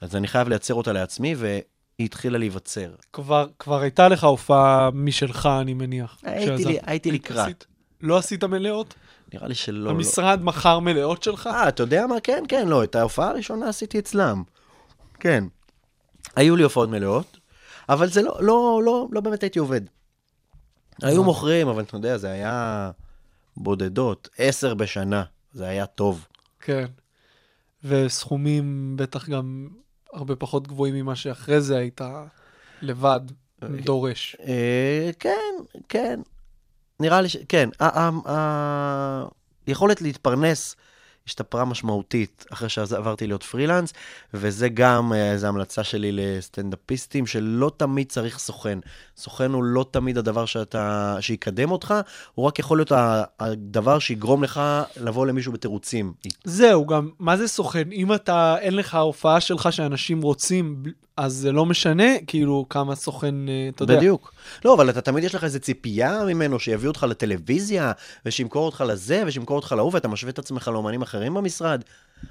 [0.00, 1.62] אז אני חייב לייצר אותה לעצמי, והיא
[2.00, 2.94] התחילה להיווצר.
[3.12, 6.18] כבר, כבר הייתה לך הופעה משלך, אני מניח.
[6.22, 6.78] הייתי לי-.
[6.86, 7.38] הייתי לקראת.
[7.46, 7.66] עשית-
[8.00, 8.94] לא עשית מלאות?
[9.34, 9.84] נראה לי שלא...
[9.84, 9.90] לא.
[9.90, 11.46] המשרד מכר מלאות שלך?
[11.46, 12.20] אה, אתה יודע מה?
[12.20, 14.42] כן, כן, לא, את ההופעה הראשונה עשיתי אצלם.
[15.20, 15.44] כן.
[16.36, 17.36] היו לי הופעות מלאות,
[17.88, 19.80] אבל זה לא, לא, לא, לא באמת הייתי עובד.
[21.02, 22.90] היו מוכרים, אבל אתה יודע, זה היה
[23.56, 25.22] בודדות, עשר בשנה.
[25.52, 26.26] זה היה טוב.
[26.60, 26.84] כן.
[27.84, 29.68] וסכומים בטח גם
[30.12, 32.00] הרבה פחות גבוהים ממה שאחרי זה היית
[32.82, 33.20] לבד
[33.62, 34.36] דורש.
[34.46, 35.54] אה, כן,
[35.88, 36.20] כן.
[37.00, 37.36] נראה לי ש...
[37.48, 37.68] כן.
[39.66, 40.76] היכולת להתפרנס
[41.26, 43.92] השתפרה משמעותית אחרי שעברתי להיות פרילנס,
[44.34, 48.78] וזה גם אה, איזו המלצה שלי לסטנדאפיסטים, שלא תמיד צריך סוכן.
[49.20, 51.94] סוכן הוא לא תמיד הדבר שאתה, שיקדם אותך,
[52.34, 52.92] הוא רק יכול להיות
[53.40, 54.60] הדבר שיגרום לך
[54.96, 56.12] לבוא למישהו בתירוצים.
[56.44, 57.92] זהו, גם, מה זה סוכן?
[57.92, 60.82] אם אתה, אין לך הופעה שלך שאנשים רוצים,
[61.16, 63.96] אז זה לא משנה, כאילו, כמה סוכן, אה, אתה יודע.
[63.96, 64.32] בדיוק.
[64.64, 67.92] לא, אבל אתה תמיד יש לך איזו ציפייה ממנו שיביא אותך לטלוויזיה,
[68.26, 71.82] ושימכור אותך לזה, ושימכור אותך להוא, ואתה משווה את עצמך לאומנים אחרים במשרד.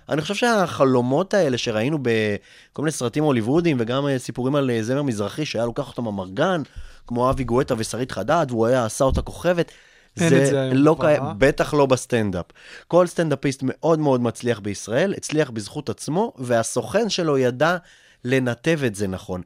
[0.10, 5.02] אני חושב שהחלומות האלה שראינו בכל מיני סרטים הוליוודיים, וגם אה, סיפורים על אה, זמר
[5.02, 6.62] מזרחי, שהיה לוקח אותם אמרגן,
[7.08, 9.72] כמו אבי גואטה ושרית חדד, והוא היה עשה אותה כוכבת.
[10.16, 11.34] זה היום לא קיים, אה?
[11.38, 12.46] בטח לא בסטנדאפ.
[12.88, 17.78] כל סטנדאפיסט מאוד מאוד מצליח בישראל, הצליח בזכות עצמו, והסוכן שלו ידע
[18.26, 19.42] לנתב את זה נכון.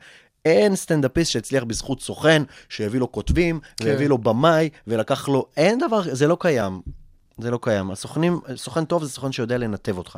[0.46, 3.86] אין סטנדאפיסט שהצליח בזכות סוכן, שהביא לו כותבים, כן.
[3.86, 5.46] והביא לו במאי, ולקח לו...
[5.58, 6.82] אין דבר, זה לא קיים.
[7.38, 7.92] זה לא קיים.
[7.92, 10.18] הסוכנים, סוכן טוב זה סוכן שיודע לנתב אותך.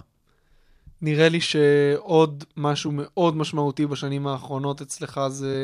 [1.02, 5.56] נראה לי שעוד משהו מאוד משמעותי בשנים האחרונות אצלך זה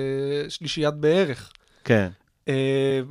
[0.50, 1.52] שלישיית בערך.
[1.84, 2.08] כן.
[2.48, 3.02] אה,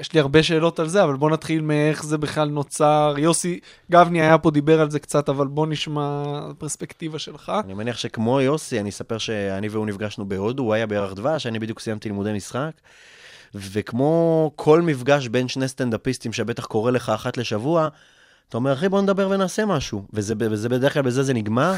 [0.00, 3.14] יש לי הרבה שאלות על זה, אבל בוא נתחיל מאיך זה בכלל נוצר.
[3.18, 3.60] יוסי
[3.90, 6.22] גבני היה פה, דיבר על זה קצת, אבל בוא נשמע
[6.58, 7.52] פרספקטיבה שלך.
[7.64, 11.58] אני מניח שכמו יוסי, אני אספר שאני והוא נפגשנו בהודו, הוא היה בירח דבש, אני
[11.58, 12.70] בדיוק סיימתי לימודי משחק.
[13.54, 17.88] וכמו כל מפגש בין שני סטנדאפיסטים שבטח קורה לך אחת לשבוע,
[18.52, 20.02] אתה אומר, אחי, בוא נדבר ונעשה משהו.
[20.12, 21.72] וזה, וזה בדרך כלל, בזה זה נגמר.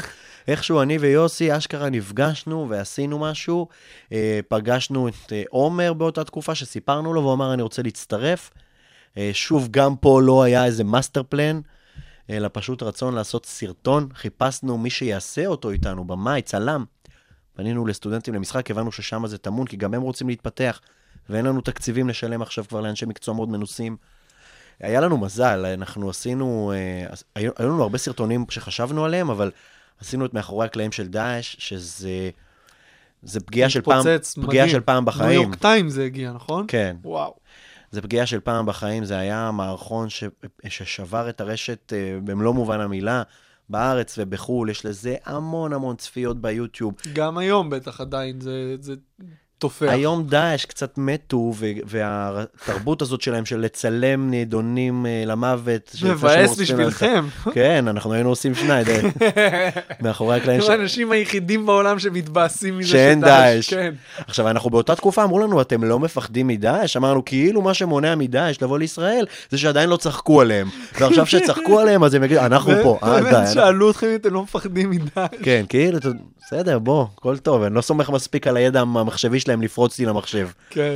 [0.47, 3.67] איכשהו אני ויוסי אשכרה נפגשנו ועשינו משהו.
[4.11, 8.51] אה, פגשנו את אה, עומר באותה תקופה שסיפרנו לו, והוא אמר, אני רוצה להצטרף.
[9.17, 11.61] אה, שוב, גם פה לא היה איזה master plan,
[12.29, 14.09] אלא פשוט רצון לעשות סרטון.
[14.13, 16.85] חיפשנו מי שיעשה אותו איתנו, במאי, צלם.
[17.53, 20.81] פנינו לסטודנטים למשחק, הבנו ששם זה טמון, כי גם הם רוצים להתפתח,
[21.29, 23.97] ואין לנו תקציבים לשלם עכשיו כבר לאנשי מקצוע מאוד מנוסים.
[24.79, 29.51] היה לנו מזל, אנחנו עשינו, אה, היו, היו לנו הרבה סרטונים שחשבנו עליהם, אבל
[30.01, 32.29] עשינו את מאחורי הקלעים של דאעש, שזה
[33.23, 34.69] זה פגיעה של פעם, התפוצץ, פגיעה מדהים.
[34.69, 35.41] של פעם ניו בחיים.
[35.41, 36.65] יורק טיים זה הגיע, נכון?
[36.67, 37.35] כן, וואו.
[37.91, 40.23] זה פגיעה של פעם בחיים, זה היה מערכון ש...
[40.67, 43.23] ששבר את הרשת אה, במלוא מובן המילה.
[43.69, 46.93] בארץ ובחו"ל, יש לזה המון המון צפיות ביוטיוב.
[47.13, 48.95] גם היום בטח עדיין זה, זה
[49.59, 49.87] תופח.
[49.89, 51.53] היום דאעש קצת מתו,
[51.85, 55.95] והתרבות הזאת שלהם של לצלם נידונים אה, למוות.
[56.03, 57.25] מבאס בשבילכם.
[57.53, 59.01] כן, אנחנו היינו עושים שניידר.
[60.01, 60.61] מאחורי הקלעים.
[60.61, 63.69] הם האנשים היחידים בעולם שמתבאסים מזה שאין דאעש.
[63.69, 63.93] כן.
[64.27, 66.97] עכשיו, אנחנו באותה תקופה אמרו לנו, אתם לא מפחדים מדאעש?
[66.97, 70.67] אמרנו, כאילו מה שמונע מדאעש לבוא לישראל, זה שעדיין לא צחקו עליהם.
[70.99, 73.53] ועכשיו שצחקו עליהם, אז הם יגידו, אנחנו פה, אה, די.
[73.53, 75.29] שאלו אתכם אם אתם לא מפחדים מדאעש.
[75.43, 75.99] כן, כאילו,
[76.45, 80.49] בסדר, בוא, הכל טוב, אני לא סומך מספיק על הידע המחשבי שלהם לפרוץ לי למחשב.
[80.69, 80.95] כן.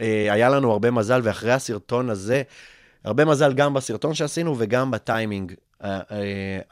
[0.00, 2.42] אה, היה לנו הרבה מזל, ואחרי הסרטון הזה,
[3.04, 5.52] הרבה מזל גם בסרטון שעשינו וגם בטיימינג.
[5.84, 6.00] אה,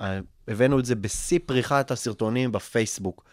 [0.00, 3.24] אה, הבאנו את זה בשיא פריחת הסרטונים בפייסבוק.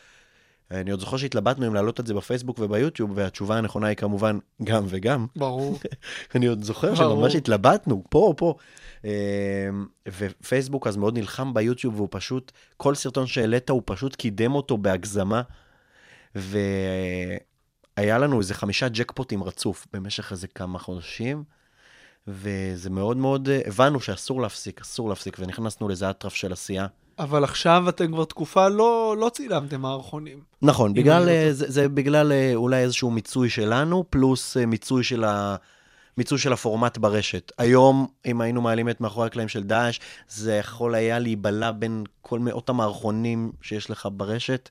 [0.72, 4.84] אני עוד זוכר שהתלבטנו אם להעלות את זה בפייסבוק וביוטיוב, והתשובה הנכונה היא כמובן גם
[4.88, 5.26] וגם.
[5.36, 5.80] ברור.
[6.36, 7.22] אני עוד זוכר ברור.
[7.22, 8.56] שממש התלבטנו, פה, פה.
[9.06, 9.70] אה,
[10.08, 15.42] ופייסבוק אז מאוד נלחם ביוטיוב, והוא פשוט, כל סרטון שהעלית, הוא פשוט קידם אותו בהגזמה.
[16.36, 21.44] והיה לנו איזה חמישה ג'קפוטים רצוף במשך איזה כמה חודשים,
[22.28, 26.88] וזה מאוד מאוד, הבנו שאסור להפסיק, אסור להפסיק, ונכנסנו לאיזה אטרף של עשייה.
[27.20, 30.40] אבל עכשיו אתם כבר תקופה לא לא צילמתם מערכונים.
[30.62, 31.54] נכון, בגלל, לא אה.
[31.54, 35.56] זה, זה בגלל אה, אולי איזשהו מיצוי שלנו, פלוס אה, מיצוי של, ה,
[36.18, 37.52] מיצוי של הפורמט ברשת.
[37.58, 40.00] היום, אם היינו מעלים את מאחורי הקלעים של דאעש,
[40.30, 44.70] זה יכול היה להיבלע בין כל מאות המערכונים שיש לך ברשת,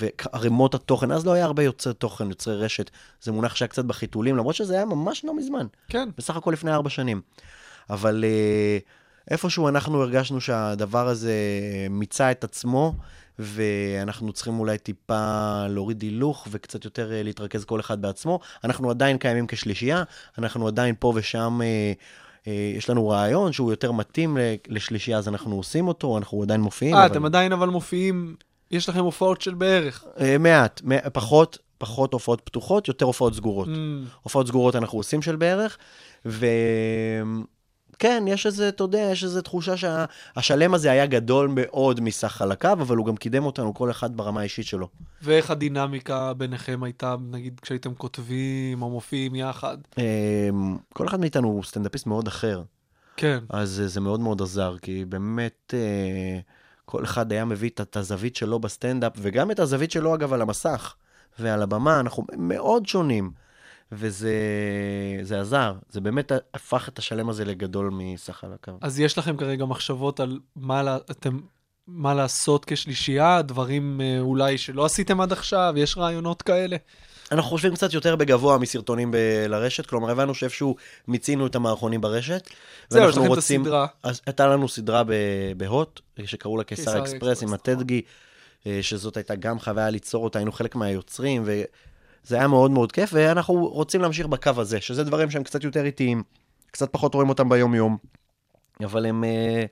[0.00, 1.10] וערימות התוכן.
[1.10, 2.90] אז לא היה הרבה יוצרי תוכן, יוצרי רשת.
[3.22, 5.66] זה מונח שהיה קצת בחיתולים, למרות שזה היה ממש לא מזמן.
[5.88, 6.08] כן.
[6.18, 7.20] בסך הכל לפני ארבע שנים.
[7.90, 8.78] אבל אה,
[9.30, 11.34] איפשהו אנחנו הרגשנו שהדבר הזה
[11.90, 12.94] מיצה את עצמו,
[13.38, 15.26] ואנחנו צריכים אולי טיפה
[15.68, 18.38] להוריד הילוך וקצת יותר אה, להתרכז כל אחד בעצמו.
[18.64, 20.02] אנחנו עדיין קיימים כשלישייה,
[20.38, 21.60] אנחנו עדיין פה ושם...
[21.62, 21.92] אה,
[22.46, 24.36] אה, יש לנו רעיון שהוא יותר מתאים
[24.68, 26.94] לשלישייה, אז אנחנו עושים אותו, אנחנו עדיין מופיעים.
[26.94, 28.36] אה, אבל- אתם עדיין אבל מופיעים,
[28.70, 30.04] יש לכם הופעות של בערך.
[30.38, 33.68] מעט, מע- פחות, פחות הופעות פתוחות, יותר הופעות סגורות.
[33.68, 33.70] Mm,
[34.22, 35.78] הופעות סגורות אנחנו עושים של בערך,
[37.94, 42.78] וכן, יש איזה, אתה יודע, יש איזו תחושה שהשלם הזה היה גדול מאוד מסך חלקיו,
[42.82, 44.88] אבל הוא גם קידם אותנו, כל אחד ברמה האישית שלו.
[45.22, 49.78] ואיך הדינמיקה ביניכם הייתה, נגיד, כשהייתם כותבים או מופיעים יחד?
[49.98, 52.62] אמ, כל אחד מאיתנו הוא סטנדאפיסט מאוד אחר.
[53.16, 53.38] כן.
[53.50, 56.38] אז זה מאוד מאוד עזר, כי באמת אה,
[56.84, 60.42] כל אחד היה מביא את- את הזווית שלו בסטנדאפ, וגם את הזווית שלו, אגב, על
[60.42, 60.94] המסך
[61.38, 63.43] ועל הבמה, אנחנו מאוד שונים.
[63.92, 64.34] וזה
[65.22, 68.72] זה עזר, זה באמת הפך את השלם הזה לגדול מסך על הקו.
[68.80, 71.38] אז יש לכם כרגע מחשבות על מה, לה- אתם,
[71.86, 76.76] מה לעשות כשלישייה, דברים אה, אולי שלא עשיתם עד עכשיו, יש רעיונות כאלה?
[77.32, 79.16] אנחנו חושבים קצת יותר בגבוה מסרטונים ב-
[79.48, 80.76] לרשת, כלומר, הבנו שאיפשהו
[81.08, 82.50] מיצינו את המערכונים ברשת.
[82.88, 83.86] זהו, יש לכם את הסדרה.
[84.02, 85.12] אז הייתה לנו סדרה ב-
[85.56, 87.54] בהוט, שקראו לה קיסר אקספרס עם.
[87.54, 88.02] הטדגי,
[88.66, 91.42] אה, שזאת הייתה גם חוויה ליצור אותה, היינו חלק מהיוצרים,
[92.24, 95.84] וזה היה מאוד מאוד כיף, ואנחנו רוצים להמשיך בקו הזה, שזה דברים שהם קצת יותר
[95.84, 96.22] איטיים,
[96.70, 97.96] קצת פחות רואים אותם ביום-יום,
[98.84, 99.24] אבל הם...
[99.24, 99.64] אה,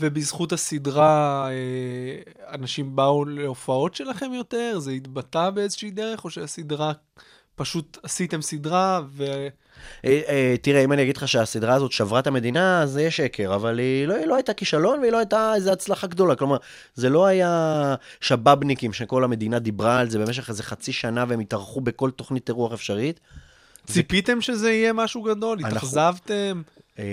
[0.00, 4.78] ובזכות הסדרה, אה, אנשים באו להופעות שלכם יותר?
[4.78, 6.92] זה התבטא באיזושהי דרך, או שהסדרה,
[7.56, 9.24] פשוט עשיתם סדרה, ו...
[10.04, 13.10] אה, אה, תראה, אם אני אגיד לך שהסדרה הזאת שברה את המדינה, אז זה יהיה
[13.10, 16.34] שקר, אבל היא לא, היא לא הייתה כישלון והיא לא הייתה איזו הצלחה גדולה.
[16.36, 16.56] כלומר,
[16.94, 21.80] זה לא היה שבאבניקים שכל המדינה דיברה על זה במשך איזה חצי שנה והם התארחו
[21.80, 23.20] בכל תוכנית אירוח אפשרית.
[23.86, 25.58] ציפיתם שזה יהיה משהו גדול?
[25.58, 26.62] אנחנו- התאכזבתם?
[26.98, 27.04] אה,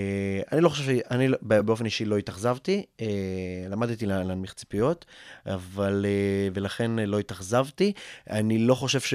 [0.51, 2.85] אני לא חושב, ש- אני לא- באופן אישי לא התאכזבתי,
[3.69, 5.05] למדתי לה- להנמיך ציפיות,
[5.45, 6.05] אבל,
[6.53, 7.93] ולכן לא התאכזבתי.
[8.29, 9.13] אני לא חושב ש...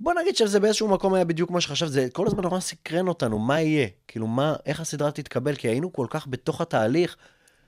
[0.00, 3.38] בוא נגיד שזה באיזשהו מקום היה בדיוק כמו שחשבת, זה כל הזמן נורא סקרן אותנו,
[3.38, 3.88] מה יהיה?
[4.08, 5.54] כאילו, מה, איך הסדרה תתקבל?
[5.54, 7.16] כי היינו כל כך בתוך התהליך,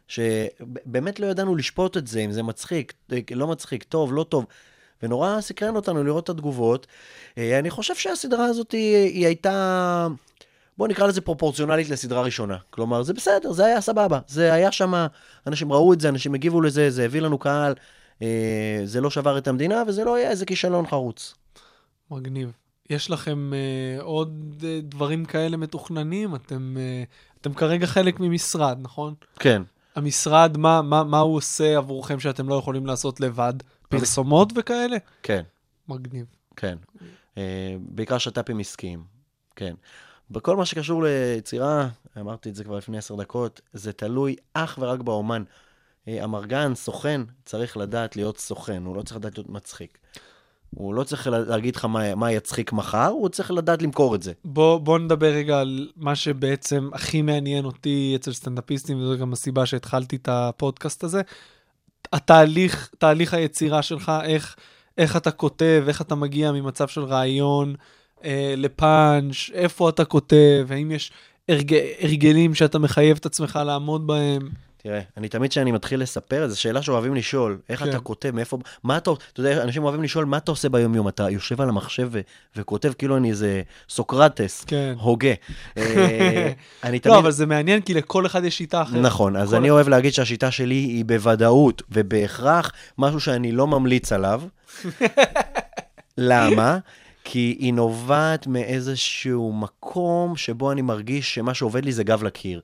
[0.09, 2.93] שבאמת לא ידענו לשפוט את זה, אם זה מצחיק,
[3.31, 4.47] לא מצחיק, טוב, לא טוב.
[5.03, 6.87] ונורא סקרן אותנו לראות את התגובות.
[7.39, 10.07] אה, אני חושב שהסדרה הזאת היא, היא הייתה,
[10.79, 12.57] בוא נקרא לזה פרופורציונלית לסדרה ראשונה.
[12.70, 14.18] כלומר, זה בסדר, זה היה סבבה.
[14.29, 15.07] זה היה שם,
[15.47, 17.74] אנשים ראו את זה, אנשים הגיבו לזה, זה הביא לנו קהל,
[18.22, 21.35] אה, זה לא שבר את המדינה, וזה לא היה איזה כישלון חרוץ.
[22.11, 22.52] מגניב.
[22.90, 26.34] יש לכם אה, עוד אה, דברים כאלה מתוכננים?
[26.34, 27.02] אתם, אה,
[27.40, 29.14] אתם כרגע חלק ממשרד, נכון?
[29.38, 29.62] כן.
[29.96, 33.54] המשרד, מה, מה, מה הוא עושה עבורכם שאתם לא יכולים לעשות לבד?
[33.88, 34.96] פרסומות וכאלה?
[35.22, 35.42] כן,
[35.88, 36.26] מגניב.
[36.56, 36.78] כן.
[37.38, 39.04] אה, בעיקר שת"פים עסקיים,
[39.56, 39.74] כן.
[40.30, 41.88] בכל מה שקשור ליצירה,
[42.20, 45.42] אמרתי את זה כבר לפני עשר דקות, זה תלוי אך ורק באומן.
[46.09, 49.98] אמרגן, סוכן, צריך לדעת להיות סוכן, הוא לא צריך לדעת להיות מצחיק.
[50.75, 54.23] הוא לא צריך לה- להגיד לך מה, מה יצחיק מחר, הוא צריך לדעת למכור את
[54.23, 54.33] זה.
[54.45, 59.66] בוא, בוא נדבר רגע על מה שבעצם הכי מעניין אותי אצל סטנדאפיסטים, וזו גם הסיבה
[59.66, 61.23] שהתחלתי את הפודקאסט הזה.
[62.12, 64.57] התהליך, תהליך היצירה שלך, איך,
[64.99, 67.75] איך אתה כותב, איך אתה מגיע ממצב של רעיון
[68.25, 71.12] אה, לפאנץ', איפה אתה כותב, האם יש
[71.49, 74.49] הרג, הרגלים שאתה מחייב את עצמך לעמוד בהם.
[74.83, 77.89] תראה, אני תמיד כשאני מתחיל לספר, זו שאלה שאוהבים לשאול, איך כן.
[77.91, 81.09] אתה כותב, מאיפה, מה אתה, אתה יודע, אנשים אוהבים לשאול, מה אתה עושה ביום-יום?
[81.09, 82.20] אתה יושב על המחשב ו-
[82.57, 84.95] וכותב כאילו אני איזה סוקרטס, כן.
[85.01, 85.33] הוגה.
[85.76, 86.53] אה,
[86.85, 87.14] אני תמיד...
[87.14, 89.03] לא, אבל זה מעניין, כי לכל אחד יש שיטה אחרת.
[89.03, 94.43] נכון, אז אני אוהב להגיד שהשיטה שלי היא בוודאות ובהכרח משהו שאני לא ממליץ עליו.
[96.18, 96.79] למה?
[97.24, 102.61] כי היא נובעת מאיזשהו מקום שבו אני מרגיש שמה שעובד לי זה גב לקיר.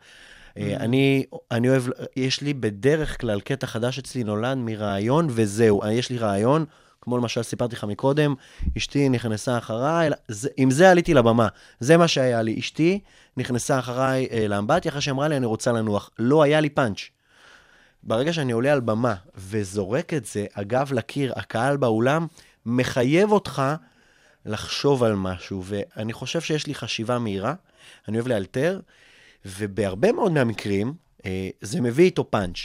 [0.59, 1.83] אה, אני, אני אוהב,
[2.17, 5.83] יש לי בדרך כלל קטע חדש אצלי נולד מרעיון וזהו.
[5.83, 6.65] אה, יש לי רעיון,
[7.01, 8.35] כמו למשל סיפרתי לך מקודם,
[8.77, 11.49] אשתי נכנסה אחריי, זה, עם זה עליתי לבמה.
[11.81, 12.59] זה מה שהיה לי.
[12.59, 13.01] אשתי
[13.37, 16.11] נכנסה אחריי אה, לאמבטיה אחרי שאמרה לי, אני רוצה לנוח.
[16.19, 16.99] לא היה לי פאנץ'.
[18.03, 22.27] ברגע שאני עולה על במה וזורק את זה, הגב לקיר, הקהל באולם,
[22.67, 23.63] מחייב אותך
[24.47, 25.63] לחשוב על משהו.
[25.65, 27.55] ואני חושב שיש לי חשיבה מהירה,
[28.09, 28.81] אני אוהב לאלתר,
[29.45, 30.95] ובהרבה מאוד מהמקרים,
[31.27, 32.59] אה, זה מביא איתו פאנץ'.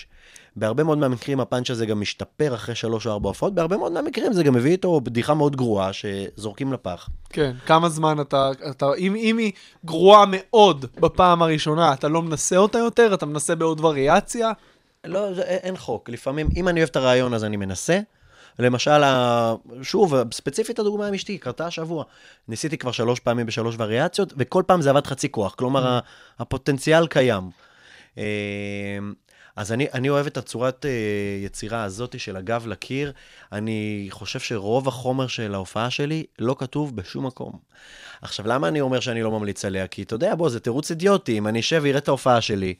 [0.55, 4.33] בהרבה מאוד מהמקרים הפאנץ' הזה גם משתפר אחרי שלוש או ארבע הופעות, בהרבה מאוד מהמקרים
[4.33, 7.09] זה גם מביא איתו בדיחה מאוד גרועה שזורקים לפח.
[7.29, 9.51] כן, כמה זמן אתה, אתה אם, אם היא
[9.85, 14.51] גרועה מאוד בפעם הראשונה, אתה לא מנסה אותה יותר, אתה מנסה בעוד וריאציה.
[15.05, 16.09] לא, זה, אין חוק.
[16.09, 17.99] לפעמים, אם אני אוהב את הרעיון, אז אני מנסה.
[18.59, 19.01] למשל,
[19.81, 22.03] שוב, ספציפית הדוגמה עם אשתי, קרתה השבוע.
[22.47, 25.55] ניסיתי כבר שלוש פעמים בשלוש וריאציות, וכל פעם זה עבד חצי כוח.
[25.55, 25.99] כלומר, ה-
[26.39, 27.43] הפוטנציאל קיים.
[28.17, 28.23] אה,
[29.55, 30.91] אז אני, אני אוהב את הצורת אה,
[31.45, 33.11] יצירה הזאת של הגב לקיר.
[33.51, 37.51] אני חושב שרוב החומר של ההופעה שלי לא כתוב בשום מקום.
[38.21, 39.87] עכשיו, למה אני אומר שאני לא ממליץ עליה?
[39.87, 41.37] כי אתה יודע, בוא, זה תירוץ אידיוטי.
[41.37, 42.73] אם אני אשב ואראה את ההופעה שלי,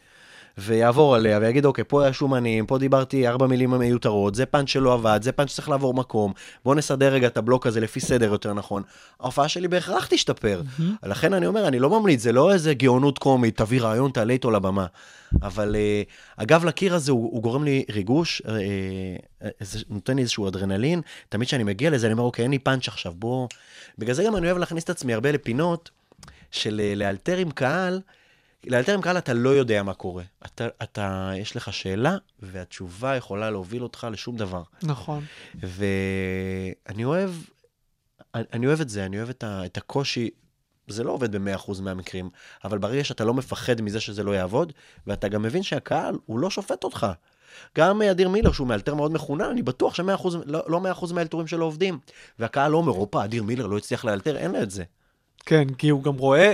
[0.57, 4.93] ויעבור עליה ויגיד, אוקיי, פה היה שומנים, פה דיברתי ארבע מילים מיותרות, זה פאנץ' שלא
[4.93, 6.33] עבד, זה פאנץ' שצריך לעבור מקום,
[6.65, 8.83] בוא נסדר רגע את הבלוק הזה לפי סדר יותר נכון.
[9.19, 10.61] ההופעה שלי בהכרח תשתפר.
[11.03, 14.51] לכן אני אומר, אני לא ממליץ, זה לא איזה גאונות קומית, תביא רעיון, תעלה איתו
[14.51, 14.85] לבמה.
[15.41, 20.47] אבל uh, הגב לקיר הזה, הוא, הוא גורם לי ריגוש, uh, זה נותן לי איזשהו
[20.47, 21.01] אדרנלין.
[21.29, 23.47] תמיד כשאני מגיע לזה, אני אומר, אוקיי, אין לי פאנץ' עכשיו, בוא...
[23.97, 25.89] בגלל זה גם אני אוהב להכניס את עצמי הרבה לפינות
[26.51, 28.01] של אה, לאלתר עם קהל,
[28.67, 30.23] לאלתר עם קהל אתה לא יודע מה קורה.
[30.45, 34.63] אתה, אתה, יש לך שאלה, והתשובה יכולה להוביל אותך לשום דבר.
[34.83, 35.23] נכון.
[35.55, 37.31] ואני אוהב,
[38.35, 40.29] אני, אני אוהב את זה, אני אוהב את, ה, את הקושי.
[40.87, 42.29] זה לא עובד ב-100% מהמקרים,
[42.63, 44.73] אבל ברגע שאתה לא מפחד מזה שזה לא יעבוד,
[45.07, 47.07] ואתה גם מבין שהקהל, הוא לא שופט אותך.
[47.77, 51.65] גם אדיר מילר, שהוא מאלתר מאוד מחונן, אני בטוח ש-100%, לא, לא 100% מהאלתורים שלו
[51.65, 51.99] עובדים.
[52.39, 54.83] והקהל לא אומר, הופה, אדיר מילר לא הצליח לאלתר, אין לו את זה.
[55.49, 56.53] כן, כי הוא גם רואה,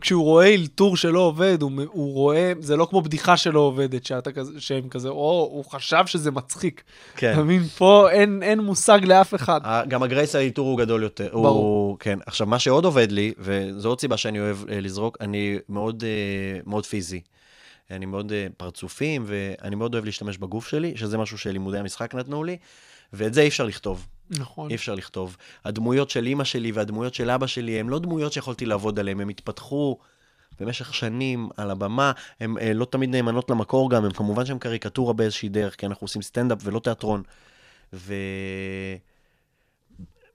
[0.00, 4.32] כשהוא רואה אלתור שלא עובד, הוא, הוא רואה, זה לא כמו בדיחה שלא עובדת, שאתה
[4.32, 6.82] כזה, שהם כזה, או, הוא חשב שזה מצחיק.
[7.16, 7.32] כן.
[7.32, 7.62] אתה מבין?
[7.62, 9.60] פה אין, אין מושג לאף אחד.
[9.88, 11.28] גם הגרייס האיתור הוא גדול יותר.
[11.32, 11.48] ברור.
[11.48, 12.18] הוא, כן.
[12.26, 16.60] עכשיו, מה שעוד עובד לי, וזו עוד סיבה שאני אוהב אה, לזרוק, אני מאוד, אה,
[16.66, 17.20] מאוד פיזי.
[17.90, 22.44] אני מאוד אה, פרצופים, ואני מאוד אוהב להשתמש בגוף שלי, שזה משהו שלימודי המשחק נתנו
[22.44, 22.56] לי,
[23.12, 24.06] ואת זה אי אפשר לכתוב.
[24.30, 24.70] נכון.
[24.70, 25.36] אי אפשר לכתוב.
[25.64, 29.30] הדמויות של אימא שלי והדמויות של אבא שלי, הן לא דמויות שיכולתי לעבוד עליהן, הן
[29.30, 29.98] התפתחו
[30.60, 35.12] במשך שנים על הבמה, הן אה, לא תמיד נאמנות למקור גם, הן כמובן שהן קריקטורה
[35.12, 37.22] באיזושהי דרך, כי אנחנו עושים סטנדאפ ולא תיאטרון.
[37.92, 38.14] ו...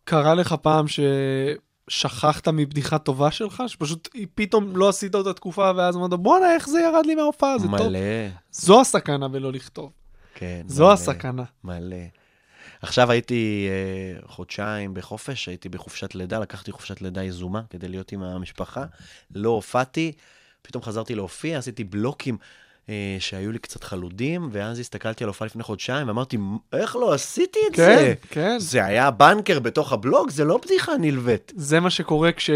[0.04, 6.14] קרה לך פעם ששכחת מבדיחה טובה שלך, שפשוט פתאום לא עשית אותה תקופה, ואז אמרת,
[6.14, 7.88] בואנה, איך זה ירד לי מההופעה, זה טוב.
[7.88, 8.00] מלא,
[8.52, 9.92] זו הסכנה בלא לכתוב.
[10.36, 10.62] כן.
[10.68, 11.44] זו מלא, הסכנה.
[11.64, 11.98] מלא.
[12.82, 18.24] עכשיו הייתי אה, חודשיים בחופש, הייתי בחופשת לידה, לקחתי חופשת לידה יזומה כדי להיות עם
[18.24, 18.86] המשפחה,
[19.36, 20.12] לא הופעתי,
[20.62, 22.38] פתאום חזרתי להופיע, עשיתי בלוקים
[23.20, 26.38] שהיו לי קצת חלודים, ואז הסתכלתי על הופעה לפני חודשיים, ואמרתי,
[26.74, 28.14] איך לא עשיתי את כן, זה?
[28.30, 28.56] כן.
[28.60, 31.54] זה היה בנקר בתוך הבלוג, זה לא בדיחה נלווית.
[31.56, 32.50] זה מה שקורה כש...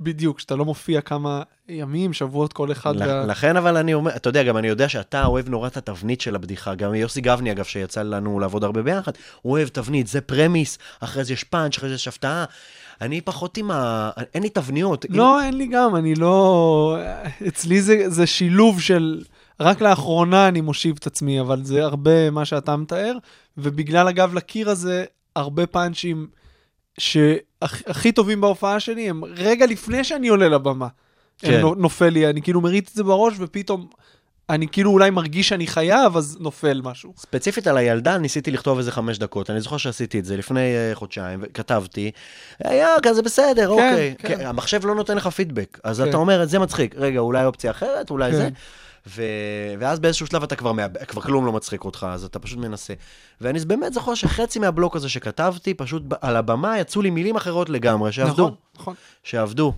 [0.00, 2.94] בדיוק, כשאתה לא מופיע כמה ימים, שבועות, כל אחד.
[2.98, 6.20] וה- לכן אבל אני אומר, אתה יודע, גם אני יודע שאתה אוהב נורא את התבנית
[6.20, 6.74] של הבדיחה.
[6.74, 9.12] גם יוסי גבני, אגב, שיצא לנו לעבוד הרבה ביחד,
[9.42, 12.44] הוא אוהב תבנית, זה פרמיס, אחרי זה יש פאנץ', אחרי זה יש הפתעה.
[13.00, 14.10] אני פחות עם ה...
[14.34, 15.06] אין לי תבניות.
[15.08, 16.96] לא, אין לי גם, אני לא...
[17.48, 19.22] אצלי זה, זה שילוב של...
[19.60, 23.16] רק לאחרונה אני מושיב את עצמי, אבל זה הרבה מה שאתה מתאר,
[23.58, 25.04] ובגלל הגב לקיר הזה,
[25.36, 26.26] הרבה פאנצ'ים
[26.98, 30.88] שהכי טובים בהופעה שלי הם רגע לפני שאני עולה לבמה.
[31.38, 31.48] כן.
[31.48, 31.80] כן.
[31.80, 33.86] נופל לי, אני כאילו מריץ את זה בראש, ופתאום
[34.50, 37.12] אני כאילו אולי מרגיש שאני חייב, אז נופל משהו.
[37.16, 39.50] ספציפית על הילדה, ניסיתי לכתוב איזה חמש דקות.
[39.50, 42.10] אני זוכר שעשיתי את זה לפני uh, חודשיים, וכתבתי,
[42.64, 44.14] היה כזה בסדר, אוקיי.
[44.18, 44.28] כן.
[44.28, 46.08] כן, המחשב לא נותן לך פידבק, אז כן.
[46.08, 46.94] אתה אומר, זה מצחיק.
[46.96, 48.36] רגע, אולי אופציה אחרת, אולי כן.
[48.36, 48.48] זה.
[49.06, 49.22] ו...
[49.78, 52.94] ואז באיזשהו שלב אתה כבר, מאבד, כבר כלום לא מצחיק אותך, אז אתה פשוט מנסה.
[53.40, 58.12] ואני באמת זוכר שחצי מהבלוק הזה שכתבתי, פשוט על הבמה יצאו לי מילים אחרות לגמרי,
[58.12, 58.42] שעבדו.
[58.42, 58.94] נכון, נכון.
[59.22, 59.72] שעבדו.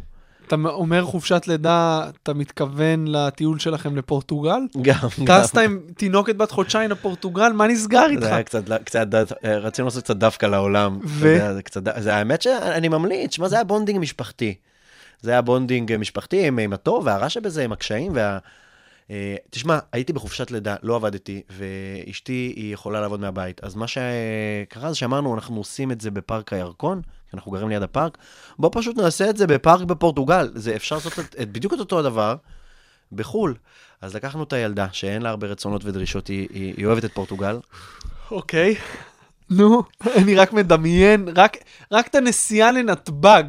[0.47, 4.61] אתה אומר חופשת לידה, אתה מתכוון לטיול שלכם לפורטוגל?
[4.83, 4.95] גם,
[5.25, 5.43] גם.
[5.43, 8.23] טסת עם תינוקת בת חודשיים לפורטוגל, מה נסגר איתך?
[8.23, 9.07] זה היה קצת, קצת,
[9.45, 10.99] רצינו לעשות קצת דווקא לעולם.
[11.05, 11.39] ו?
[11.55, 14.55] זה קצת, זה האמת שאני ממליץ, שמע, זה היה bonding משפחתי.
[15.21, 18.39] זה היה bonding משפחתי עם, עם הטוב והרע שבזה, עם הקשיים וה...
[19.11, 23.65] אה, תשמע, הייתי בחופשת לידה, לא עבדתי, ואשתי היא יכולה לעבוד מהבית.
[23.65, 27.83] אז מה שקרה זה שאמרנו, אנחנו עושים את זה בפארק הירקון, כי אנחנו גרים ליד
[27.83, 28.19] הפארק,
[28.59, 30.51] בוא פשוט נעשה את זה בפארק בפורטוגל.
[30.55, 32.37] זה אפשר לעשות את, את, בדיוק את אותו הדבר
[33.13, 33.55] בחו"ל.
[34.01, 37.59] אז לקחנו את הילדה, שאין לה הרבה רצונות ודרישות, היא, היא, היא אוהבת את פורטוגל.
[38.31, 38.75] אוקיי.
[39.51, 39.83] נו,
[40.17, 41.57] אני רק מדמיין, רק,
[41.93, 43.43] רק את הנסיעה לנתב"ג,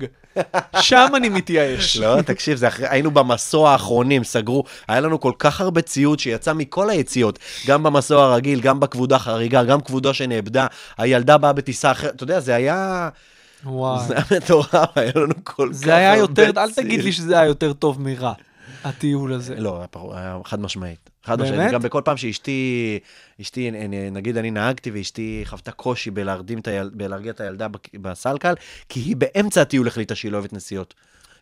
[0.82, 1.98] שם אני מתייאש.
[1.98, 6.54] לא, תקשיב, זה אחרי, היינו במסוע האחרונים, סגרו, היה לנו כל כך הרבה ציוד שיצא
[6.54, 10.68] מכל היציאות, גם במסוע הרגיל, גם בכבודה חריגה, גם כבודה שנאבדה,
[10.98, 13.10] הילדה באה בטיסה אחרת, אתה יודע, זה היה...
[13.66, 14.08] וואי.
[14.08, 16.88] זה היה מטורף, היה לנו כל כך זה היה הרבה יותר, אל ציוד.
[16.88, 18.34] תגיד לי שזה היה יותר טוב מרע,
[18.84, 19.56] הטיול הזה.
[19.56, 19.84] לא,
[20.46, 21.13] חד משמעית.
[21.24, 21.52] חד באמת?
[21.52, 21.72] משמעית.
[21.72, 23.00] גם בכל פעם שאשתי,
[23.42, 23.72] אשתי,
[24.12, 28.54] נגיד אני נהגתי ואשתי חוותה קושי בלהרדים את היל, בלהרגיע את הילדה בסלקל,
[28.90, 30.94] כי היא באמצע הטיול החליטה שהיא לא אוהבת נסיעות.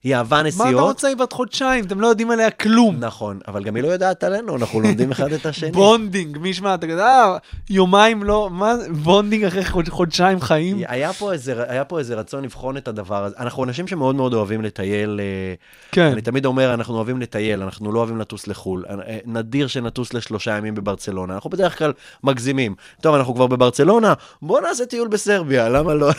[0.04, 0.82] היא אהבה מה אתה נסיעות.
[0.84, 1.86] רוצה היא בת חודשיים?
[1.86, 2.96] אתם לא יודעים עליה כלום.
[3.00, 5.72] נכון, אבל גם היא לא יודעת עלינו, אנחנו לומדים אחד את השני.
[5.82, 7.38] בונדינג, מי ישמע, אתה כזה, אה,
[7.70, 8.74] יומיים לא, מה?
[8.92, 10.82] bonding אחרי חוד- חודשיים חיים?
[10.88, 13.36] היה פה, איזה, היה פה איזה רצון לבחון את הדבר הזה.
[13.40, 15.20] אנחנו אנשים שמאוד מאוד אוהבים לטייל.
[15.20, 15.54] אה,
[15.92, 16.12] כן.
[16.12, 18.86] אני תמיד אומר, אנחנו אוהבים לטייל, אנחנו לא אוהבים לטוס לחו"ל.
[18.90, 21.94] אה, נדיר שנטוס לשלושה ימים בברצלונה, אנחנו בדרך כלל
[22.24, 22.76] מגזימים.
[23.02, 26.10] טוב, אנחנו כבר בברצלונה, בואו נעשה טיול בסרביה, למה לא?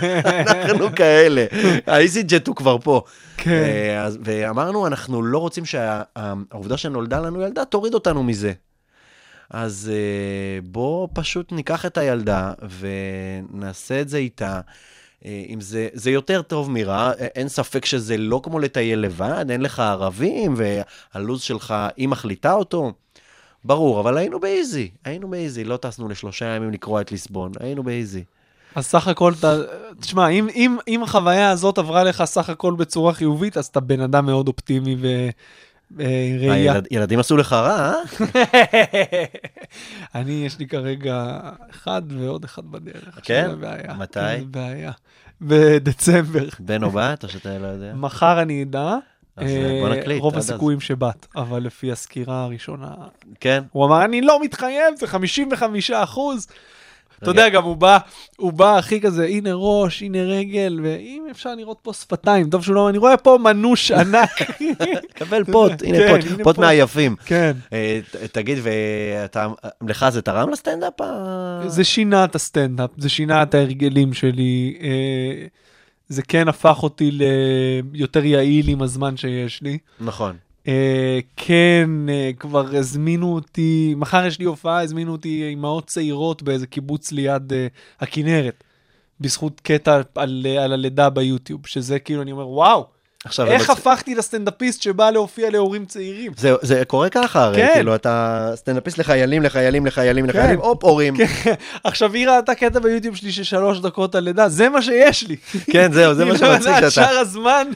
[0.70, 1.44] אנחנו כאלה.
[1.86, 3.02] האיזי ג'ט הוא כבר פה.
[3.36, 3.50] כן.
[3.50, 8.52] אה, ואמרנו, אנחנו לא רוצים שהעובדה שנולדה לנו ילדה תוריד אותנו מזה.
[9.50, 14.60] אז אה, בוא פשוט ניקח את הילדה ונעשה את זה איתה.
[15.24, 19.60] אה, אם זה, זה יותר טוב מרע, אין ספק שזה לא כמו לטייל לבד, אין
[19.60, 22.92] לך ערבים, והלו"ז שלך, היא מחליטה אותו.
[23.64, 28.24] ברור, אבל היינו באיזי, היינו באיזי, לא טסנו לשלושה ימים לקרוע את ליסבון, היינו באיזי.
[28.74, 29.56] אז סך הכל, אתה,
[30.00, 34.00] תשמע, אם, אם, אם החוויה הזאת עברה לך סך הכל בצורה חיובית, אז אתה בן
[34.00, 35.06] אדם מאוד אופטימי ו,
[36.00, 36.74] אה, ראייה.
[36.90, 38.26] ילדים עשו לך רע, אה?
[40.20, 43.18] אני, יש לי כרגע אחד ועוד אחד בדרך.
[43.22, 43.50] כן?
[43.98, 44.20] מתי?
[44.38, 44.92] זה בעיה.
[45.40, 46.48] בדצמבר.
[46.58, 47.92] בן או בת, או שאתה לא יודע?
[47.94, 48.96] מחר אני אדע.
[49.36, 50.36] אז, אה, בוא נקליט, רוב.
[50.36, 52.94] הסיכויים שבת, אבל לפי הסקירה הראשונה...
[53.40, 53.62] כן.
[53.72, 56.46] הוא אמר, אני לא מתחייב, זה 55 אחוז.
[57.22, 57.30] אתה.
[57.30, 57.98] יודע, גם הוא בא,
[58.36, 62.74] הוא בא הכי כזה, הנה ראש, הנה רגל, ואם אפשר לראות פה שפתיים, טוב שהוא
[62.74, 64.30] לא, אני רואה פה מנוש ענק.
[65.18, 66.58] קבל פוט, הנה כן, פוט, הנה פוט פוט.
[66.58, 67.16] מהיפים.
[67.26, 67.52] כן.
[67.72, 68.00] אה,
[68.32, 69.46] תגיד, ואתה,
[69.88, 71.00] לך זה תרם לסטנדאפ?
[71.00, 74.76] ה- זה שינה את הסטנדאפ, זה שינה את ההרגלים שלי.
[74.82, 75.46] אה,
[76.08, 77.10] זה כן הפך אותי
[77.92, 79.78] ליותר יעיל עם הזמן שיש לי.
[80.00, 80.36] נכון.
[80.68, 86.66] אה, כן, אה, כבר הזמינו אותי, מחר יש לי הופעה, הזמינו אותי אימהות צעירות באיזה
[86.66, 87.66] קיבוץ ליד אה,
[88.00, 88.64] הכנרת,
[89.20, 92.86] בזכות קטע על, על הלידה ביוטיוב, שזה כאילו, אני אומר, וואו,
[93.24, 96.32] עכשיו, איך הם- הפכתי לסטנדאפיסט שבא להופיע להורים צעירים?
[96.36, 97.70] זה, זה קורה ככה, הרי, כן.
[97.74, 100.30] כאילו, אתה סטנדאפיסט לחיילים, לחיילים, לחיילים, כן.
[100.38, 101.14] לחיילים, הופ, הורים.
[101.84, 105.36] עכשיו, היא ראתה קטע ביוטיוב שלי של שלוש דקות על לידה, זה מה שיש לי.
[105.70, 106.90] כן, זהו, זה מה היא לא שמצחיק שאתה...
[106.90, 107.66] שאר הזמן.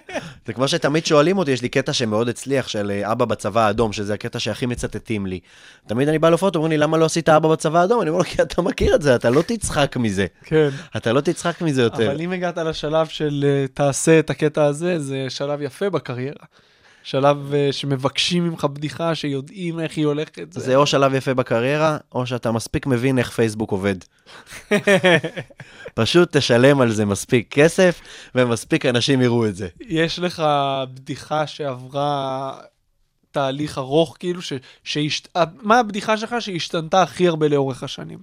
[0.46, 3.92] זה כמו שתמיד שואלים אותי, יש לי קטע שמאוד הצליח, של אה, אבא בצבא האדום,
[3.92, 5.40] שזה הקטע שהכי מצטטים לי.
[5.86, 8.02] תמיד אני בא להופעות, אומרים לי, למה לא עשית אבא בצבא האדום?
[8.02, 10.26] אני אומר לו, כי אתה מכיר את זה, אתה לא תצחק מזה.
[10.44, 10.68] כן.
[10.96, 12.10] אתה לא תצחק מזה יותר.
[12.12, 16.44] אבל אם הגעת לשלב של אה, תעשה את הקטע הזה, זה שלב יפה בקריירה.
[17.06, 20.46] שלב אה, שמבקשים ממך בדיחה, שיודעים איך היא הולכת.
[20.50, 23.94] זה או שלב יפה בקריירה, או שאתה מספיק מבין איך פייסבוק עובד.
[25.94, 28.00] פשוט תשלם על זה מספיק כסף,
[28.34, 29.68] ומספיק אנשים יראו את זה.
[29.80, 30.42] יש לך
[30.94, 32.52] בדיחה שעברה
[33.30, 34.52] תהליך ארוך, כאילו, ש...
[34.84, 35.36] שהשת...
[35.62, 38.18] מה הבדיחה שלך שהשתנתה הכי הרבה לאורך השנים?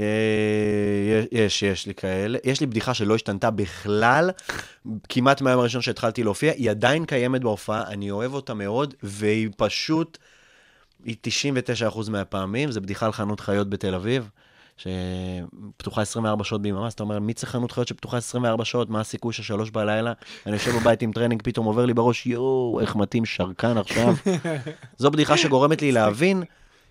[0.00, 2.38] אה, יש, יש לי כאלה.
[2.44, 4.30] יש לי בדיחה שלא השתנתה בכלל,
[5.08, 10.18] כמעט מהיום הראשון שהתחלתי להופיע, היא עדיין קיימת בהופעה, אני אוהב אותה מאוד, והיא פשוט,
[11.04, 11.16] היא
[11.90, 14.28] 99% מהפעמים, זה בדיחה על חנות חיות בתל אביב.
[14.76, 18.90] שפתוחה 24 שעות ביממה, אז אתה אומר, מי צריך חנות חיות שפתוחה 24 שעות?
[18.90, 20.12] מה הסיכוי ששלוש בלילה?
[20.46, 24.14] אני יושב בבית עם טרנינג, פתאום עובר לי בראש, יואו, איך מתאים שרקן עכשיו.
[24.98, 26.42] זו בדיחה שגורמת לי להבין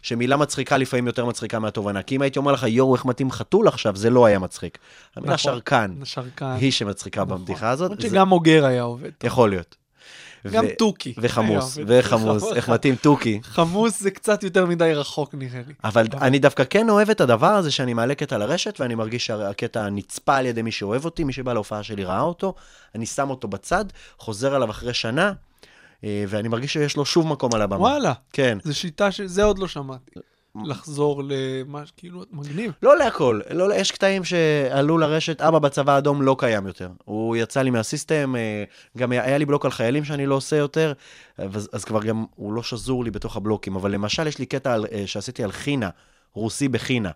[0.01, 2.01] שמילה מצחיקה לפעמים יותר מצחיקה מהתובנה.
[2.01, 4.77] כי אם הייתי אומר לך, יואו, איך מתאים חתול עכשיו, זה לא היה מצחיק.
[5.15, 5.53] המילה נכון.
[5.53, 6.55] שרקן שרקן.
[6.59, 7.91] היא שמצחיקה בבדיחה הזאת.
[7.91, 9.11] למרות שגם אוגר היה עובד.
[9.23, 9.75] יכול להיות.
[10.47, 11.13] גם ו- תוכי.
[11.17, 11.77] וחמוס.
[11.87, 13.39] וחמוס, איך מתאים תוכי.
[13.55, 15.73] חמוס זה קצת יותר מדי רחוק נראה לי.
[15.83, 19.89] אבל אני דווקא כן אוהב את הדבר הזה שאני מעלה קטע לרשת, ואני מרגיש שהקטע
[19.89, 22.53] נצפה על ידי מי שאוהב אותי, מי שבא להופעה שלי ראה אותו,
[22.95, 23.85] אני שם אותו בצד,
[24.17, 25.33] חוזר עליו אחרי שנה,
[26.03, 27.79] ואני מרגיש שיש לו שוב מקום על הבמה.
[27.79, 28.57] וואלה, כן.
[28.63, 29.21] זו שיטה ש...
[29.21, 30.11] זה עוד לא שמעתי.
[30.65, 32.71] לחזור למה, כאילו, מגניב.
[32.83, 36.89] לא להכל, לא, יש קטעים שעלו לרשת, אבא בצבא האדום לא קיים יותר.
[37.05, 38.63] הוא יצא לי מה system, אה,
[38.97, 40.93] גם היה לי בלוק על חיילים שאני לא עושה יותר,
[41.37, 43.75] אז, אז כבר גם הוא לא שזור לי בתוך הבלוקים.
[43.75, 45.89] אבל למשל, יש לי קטע על, אה, שעשיתי על חינה,
[46.33, 47.11] רוסי בחינה.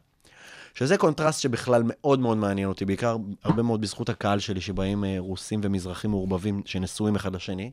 [0.73, 5.15] שזה קונטרסט שבכלל מאוד מאוד מעניין אותי, בעיקר הרבה מאוד בזכות הקהל שלי, שבאים אה,
[5.17, 7.71] רוסים ומזרחים מעורבבים שנשואים אחד לשני.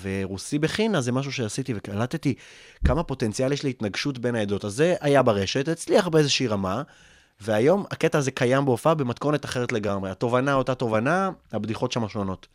[0.00, 2.34] ורוסי בחינה זה משהו שעשיתי וקלטתי
[2.84, 4.64] כמה פוטנציאל יש להתנגשות בין העדות.
[4.64, 6.82] אז זה היה ברשת, הצליח באיזושהי רמה,
[7.40, 10.10] והיום הקטע הזה קיים בהופעה במתכונת אחרת לגמרי.
[10.10, 12.46] התובנה אותה תובנה, הבדיחות שם שונות.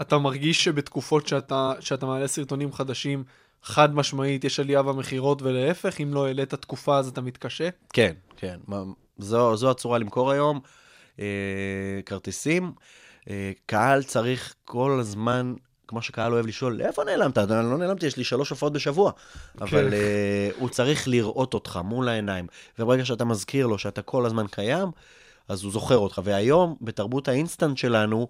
[0.00, 3.24] אתה מרגיש שבתקופות שאתה, שאתה מעלה סרטונים חדשים,
[3.62, 7.68] חד משמעית יש עלייה במכירות ולהפך, אם לא העלית תקופה אז אתה מתקשה?
[7.92, 8.58] כן, כן.
[9.18, 10.60] זו, זו הצורה למכור היום.
[11.20, 12.72] אה, כרטיסים.
[13.30, 15.54] אה, קהל צריך כל הזמן,
[15.88, 17.38] כמו שקהל אוהב לשאול, איפה נעלמת?
[17.38, 19.12] אתה לא נעלמתי, יש לי שלוש הופעות בשבוע.
[19.60, 22.46] אבל אה, הוא צריך לראות אותך מול העיניים.
[22.78, 24.88] וברגע שאתה מזכיר לו שאתה כל הזמן קיים,
[25.48, 26.20] אז הוא זוכר אותך.
[26.24, 28.28] והיום, בתרבות האינסטנט שלנו,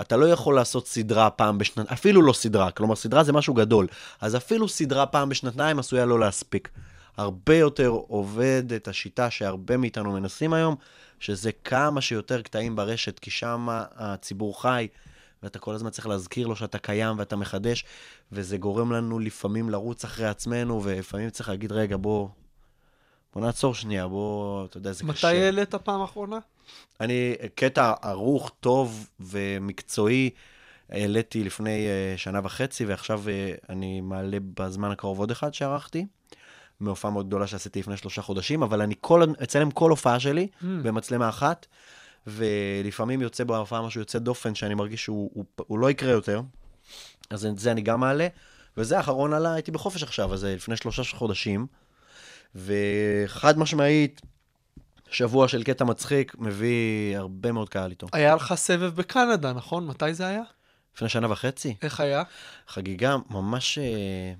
[0.00, 3.86] אתה לא יכול לעשות סדרה פעם בשנתיים, אפילו לא סדרה, כלומר סדרה זה משהו גדול,
[4.20, 6.68] אז אפילו סדרה פעם בשנתיים עשויה לא להספיק.
[7.16, 10.76] הרבה יותר עובד את השיטה שהרבה מאיתנו מנסים היום,
[11.20, 13.66] שזה כמה שיותר קטעים ברשת, כי שם
[13.96, 14.88] הציבור חי,
[15.42, 17.84] ואתה כל הזמן צריך להזכיר לו שאתה קיים ואתה מחדש,
[18.32, 22.28] וזה גורם לנו לפעמים לרוץ אחרי עצמנו, ולפעמים צריך להגיד, רגע, בוא,
[23.34, 25.28] בוא נעצור שנייה, בוא, אתה יודע, זה קשה.
[25.28, 26.38] מתי העלית פעם אחרונה?
[27.00, 30.30] אני, קטע ערוך, טוב ומקצועי,
[30.90, 36.06] העליתי לפני uh, שנה וחצי, ועכשיו uh, אני מעלה בזמן הקרוב עוד אחד שערכתי,
[36.80, 40.64] מהופעה מאוד גדולה שעשיתי לפני שלושה חודשים, אבל אני כל, אצלם כל הופעה שלי Mm.
[40.82, 41.66] במצלמה אחת,
[42.26, 46.40] ולפעמים יוצא בהופעה משהו יוצא דופן, שאני מרגיש שהוא הוא, הוא לא יקרה יותר,
[47.30, 48.28] אז את זה אני גם מעלה.
[48.76, 51.66] וזה האחרון עלה, הייתי בחופש עכשיו, אז לפני שלושה חודשים,
[52.54, 54.20] וחד משמעית,
[55.10, 58.06] שבוע של קטע מצחיק מביא הרבה מאוד קהל איתו.
[58.12, 59.86] היה לך סבב בקנדה, נכון?
[59.86, 60.42] מתי זה היה?
[60.96, 61.76] לפני שנה וחצי.
[61.82, 62.22] איך היה?
[62.68, 63.78] חגיגה ממש...
[63.78, 64.32] אה,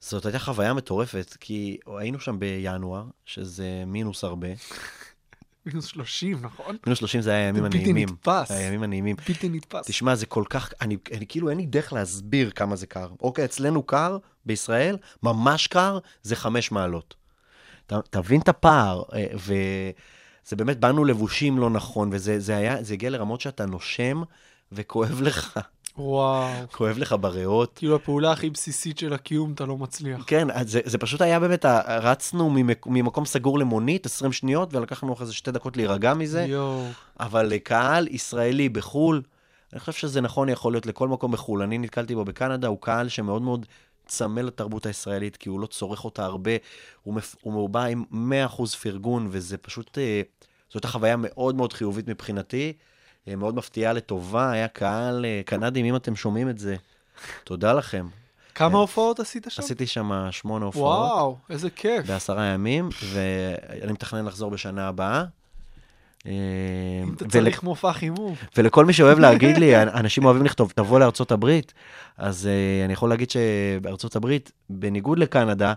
[0.00, 4.48] זאת הייתה חוויה מטורפת, כי היינו שם בינואר, שזה מינוס הרבה.
[5.72, 6.76] מינוס 30, נכון?
[6.86, 8.08] מינוס 30 זה היה הימים זה בלתי הנעימים.
[8.08, 8.50] נתפס.
[8.50, 9.16] הימים הנעימים.
[9.28, 9.86] בלתי נתפס.
[9.86, 13.08] תשמע, זה כל כך, אני, אני כאילו, אין לי דרך להסביר כמה זה קר.
[13.20, 17.14] אוקיי, אצלנו קר, בישראל, ממש קר, זה חמש מעלות.
[17.86, 22.94] ת, תבין את הפער, אה, וזה באמת, באנו לבושים לא נכון, וזה זה היה, זה
[22.94, 24.22] הגיע לרמות שאתה נושם
[24.72, 25.58] וכואב לך,
[25.98, 26.68] וואו.
[26.72, 27.72] כואב לך בריאות.
[27.76, 30.24] כאילו הפעולה הכי בסיסית של הקיום, אתה לא מצליח.
[30.26, 35.26] כן, זה, זה פשוט היה באמת, רצנו ממק, ממקום סגור למונית, 20 שניות, ולקחנו אחרי
[35.26, 36.44] זה שתי דקות להירגע מזה.
[36.44, 36.86] יואו.
[37.20, 39.22] אבל לקהל ישראלי בחו"ל,
[39.72, 41.62] אני חושב שזה נכון יכול להיות לכל מקום בחו"ל.
[41.62, 43.66] אני נתקלתי בו בקנדה, הוא קהל שמאוד מאוד
[44.06, 46.50] צמא לתרבות הישראלית, כי הוא לא צורך אותה הרבה,
[47.02, 47.36] הוא, מפ...
[47.40, 48.04] הוא בא עם
[48.56, 50.22] 100% פרגון, וזה פשוט, אה,
[50.72, 52.72] זו הייתה חוויה מאוד מאוד חיובית מבחינתי,
[53.26, 56.76] מאוד מפתיעה לטובה, היה קהל אה, קנדים, אם אתם שומעים את זה,
[57.44, 58.06] תודה לכם.
[58.54, 59.62] כמה הופעות עשית שם?
[59.62, 60.98] עשיתי שם שמונה הופעות.
[60.98, 62.06] וואו, איזה כיף.
[62.06, 65.24] בעשרה ימים, ואני מתכנן לחזור בשנה הבאה.
[66.26, 66.32] אה,
[67.02, 68.34] אם אתה צריך מופע חימום.
[68.56, 71.74] ולכל מי שאוהב להגיד לי, אנשים אוהבים לכתוב, תבוא לארצות הברית,
[72.18, 72.48] אז
[72.84, 75.72] אני יכול להגיד שבארצות הברית, בניגוד לקנדה,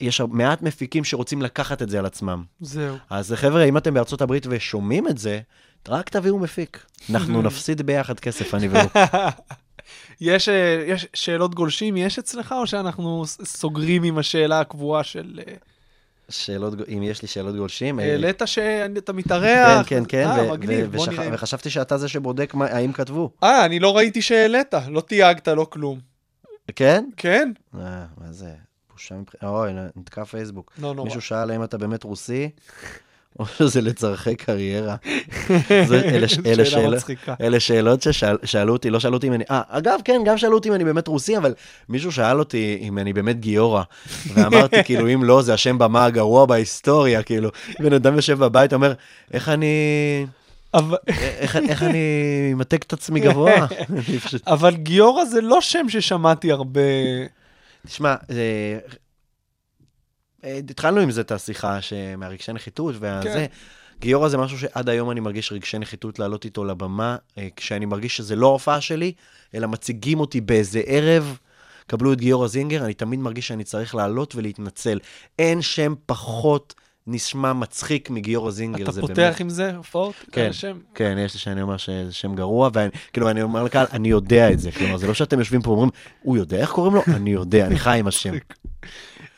[0.00, 2.44] יש מעט מפיקים שרוצים לקחת את זה על עצמם.
[2.60, 2.96] זהו.
[3.10, 5.40] אז חבר'ה, אם אתם בארצות הברית ושומעים את זה,
[5.88, 6.84] רק תביאו מפיק.
[7.10, 8.90] אנחנו נפסיד ביחד כסף, אני והוא.
[10.20, 15.40] יש, אה, יש שאלות גולשים, יש אצלך, או שאנחנו סוגרים עם השאלה הקבועה של...
[15.48, 15.54] אה,
[16.28, 18.00] שאלות, אם יש לי שאלות גולשים.
[18.00, 19.86] אה, העלית שאתה מתארח?
[19.86, 21.28] כן, כן, כן, ו- מגניב, ו- נראה.
[21.32, 23.30] וחשבתי שאתה זה שבודק מה- האם כתבו.
[23.42, 25.98] אה, אני לא ראיתי שהעלית, לא תייגת, לא כלום.
[26.76, 27.04] כן?
[27.16, 27.52] כן?
[27.74, 27.80] אה,
[28.20, 28.50] מה זה?
[28.92, 29.44] בושה מבחינת...
[29.44, 30.72] אוי, נתקע פייסבוק.
[30.78, 31.04] לא נורא.
[31.06, 32.50] מישהו שאל האם אתה באמת רוסי,
[33.38, 34.96] או שזה לצורכי קריירה.
[35.86, 37.34] זה- אלה ש- אלה שאלה שאלות- מצחיקה.
[37.40, 39.44] אלה שאלות ששאלו אותי, לא שאלו אותי אם אני...
[39.50, 41.54] אה, אגב, כן, גם שאלו אותי אם אני באמת רוסי, אבל
[41.88, 43.82] מישהו שאל אותי אם אני באמת גיורא.
[44.34, 47.50] ואמרתי, כאילו, אם לא, זה השם במה הגרוע בהיסטוריה, כאילו.
[47.80, 48.92] בן אדם יושב בבית, אומר,
[49.32, 50.26] איך אני...
[50.74, 51.98] אבל- איך, איך אני
[52.52, 53.66] אמתק את עצמי גבוה?
[54.46, 56.80] אבל גיורא זה לא שם ששמעתי הרבה...
[57.86, 58.42] תשמע, זה...
[60.44, 61.78] אה, התחלנו עם זה את השיחה
[62.18, 63.28] מהרגשי נחיתות והזה.
[63.28, 63.46] כן.
[64.00, 68.16] גיורא זה משהו שעד היום אני מרגיש רגשי נחיתות לעלות איתו לבמה, אה, כשאני מרגיש
[68.16, 69.12] שזה לא ההופעה שלי,
[69.54, 71.38] אלא מציגים אותי באיזה ערב.
[71.86, 74.98] קבלו את גיורא זינגר, אני תמיד מרגיש שאני צריך לעלות ולהתנצל.
[75.38, 76.74] אין שם פחות
[77.06, 78.84] נשמע מצחיק מגיורא זינגר.
[78.84, 79.40] אתה פותח באמת...
[79.40, 80.14] עם זה הופעות?
[80.32, 80.78] כן, שם?
[80.94, 84.58] כן, יש לי שאני אומר שזה שם גרוע, וכאילו, אני אומר לקהל, אני יודע את
[84.58, 84.72] זה.
[84.72, 85.90] כלומר, זה לא שאתם יושבים פה ואומרים,
[86.22, 87.02] הוא יודע איך קוראים לו?
[87.16, 88.34] אני יודע, אני חי עם השם.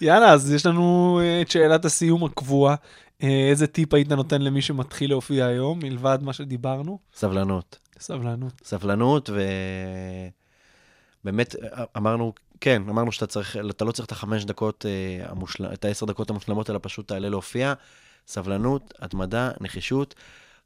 [0.01, 2.75] יאללה, אז יש לנו אה, את שאלת הסיום הקבועה.
[3.23, 6.99] אה, איזה טיפ היית נותן למי שמתחיל להופיע היום, מלבד מה שדיברנו?
[7.15, 7.79] סבלנות.
[8.01, 8.53] סבלנות.
[8.65, 9.31] סבלנות,
[11.25, 11.57] ובאמת,
[11.97, 15.67] אמרנו, כן, אמרנו שאתה צריך, אתה לא צריך את החמש דקות, אה, המושל...
[15.73, 17.75] את העשר דקות המושלמות, אלא פשוט תעלה להופיע.
[18.27, 20.15] סבלנות, התמדה, נחישות.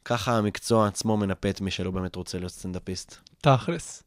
[0.05, 3.17] ככה המקצוע עצמו מנפה את מי שלא באמת רוצה להיות סטנדאפיסט.
[3.41, 4.03] תכלס.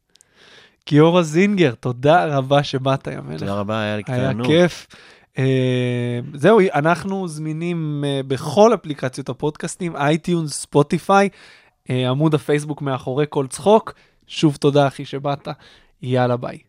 [0.88, 3.40] גיורא זינגר, תודה רבה שבאת, יא מלך.
[3.40, 4.46] תודה רבה, היה לי היה תענוג.
[4.46, 4.86] כיף.
[5.38, 11.28] אה, זהו, אנחנו זמינים אה, בכל אפליקציות הפודקאסטים, iTunes, Spotify,
[11.90, 13.92] אה, עמוד הפייסבוק מאחורי כל צחוק.
[14.26, 15.48] שוב תודה, אחי, שבאת.
[16.02, 16.67] יאללה, ביי.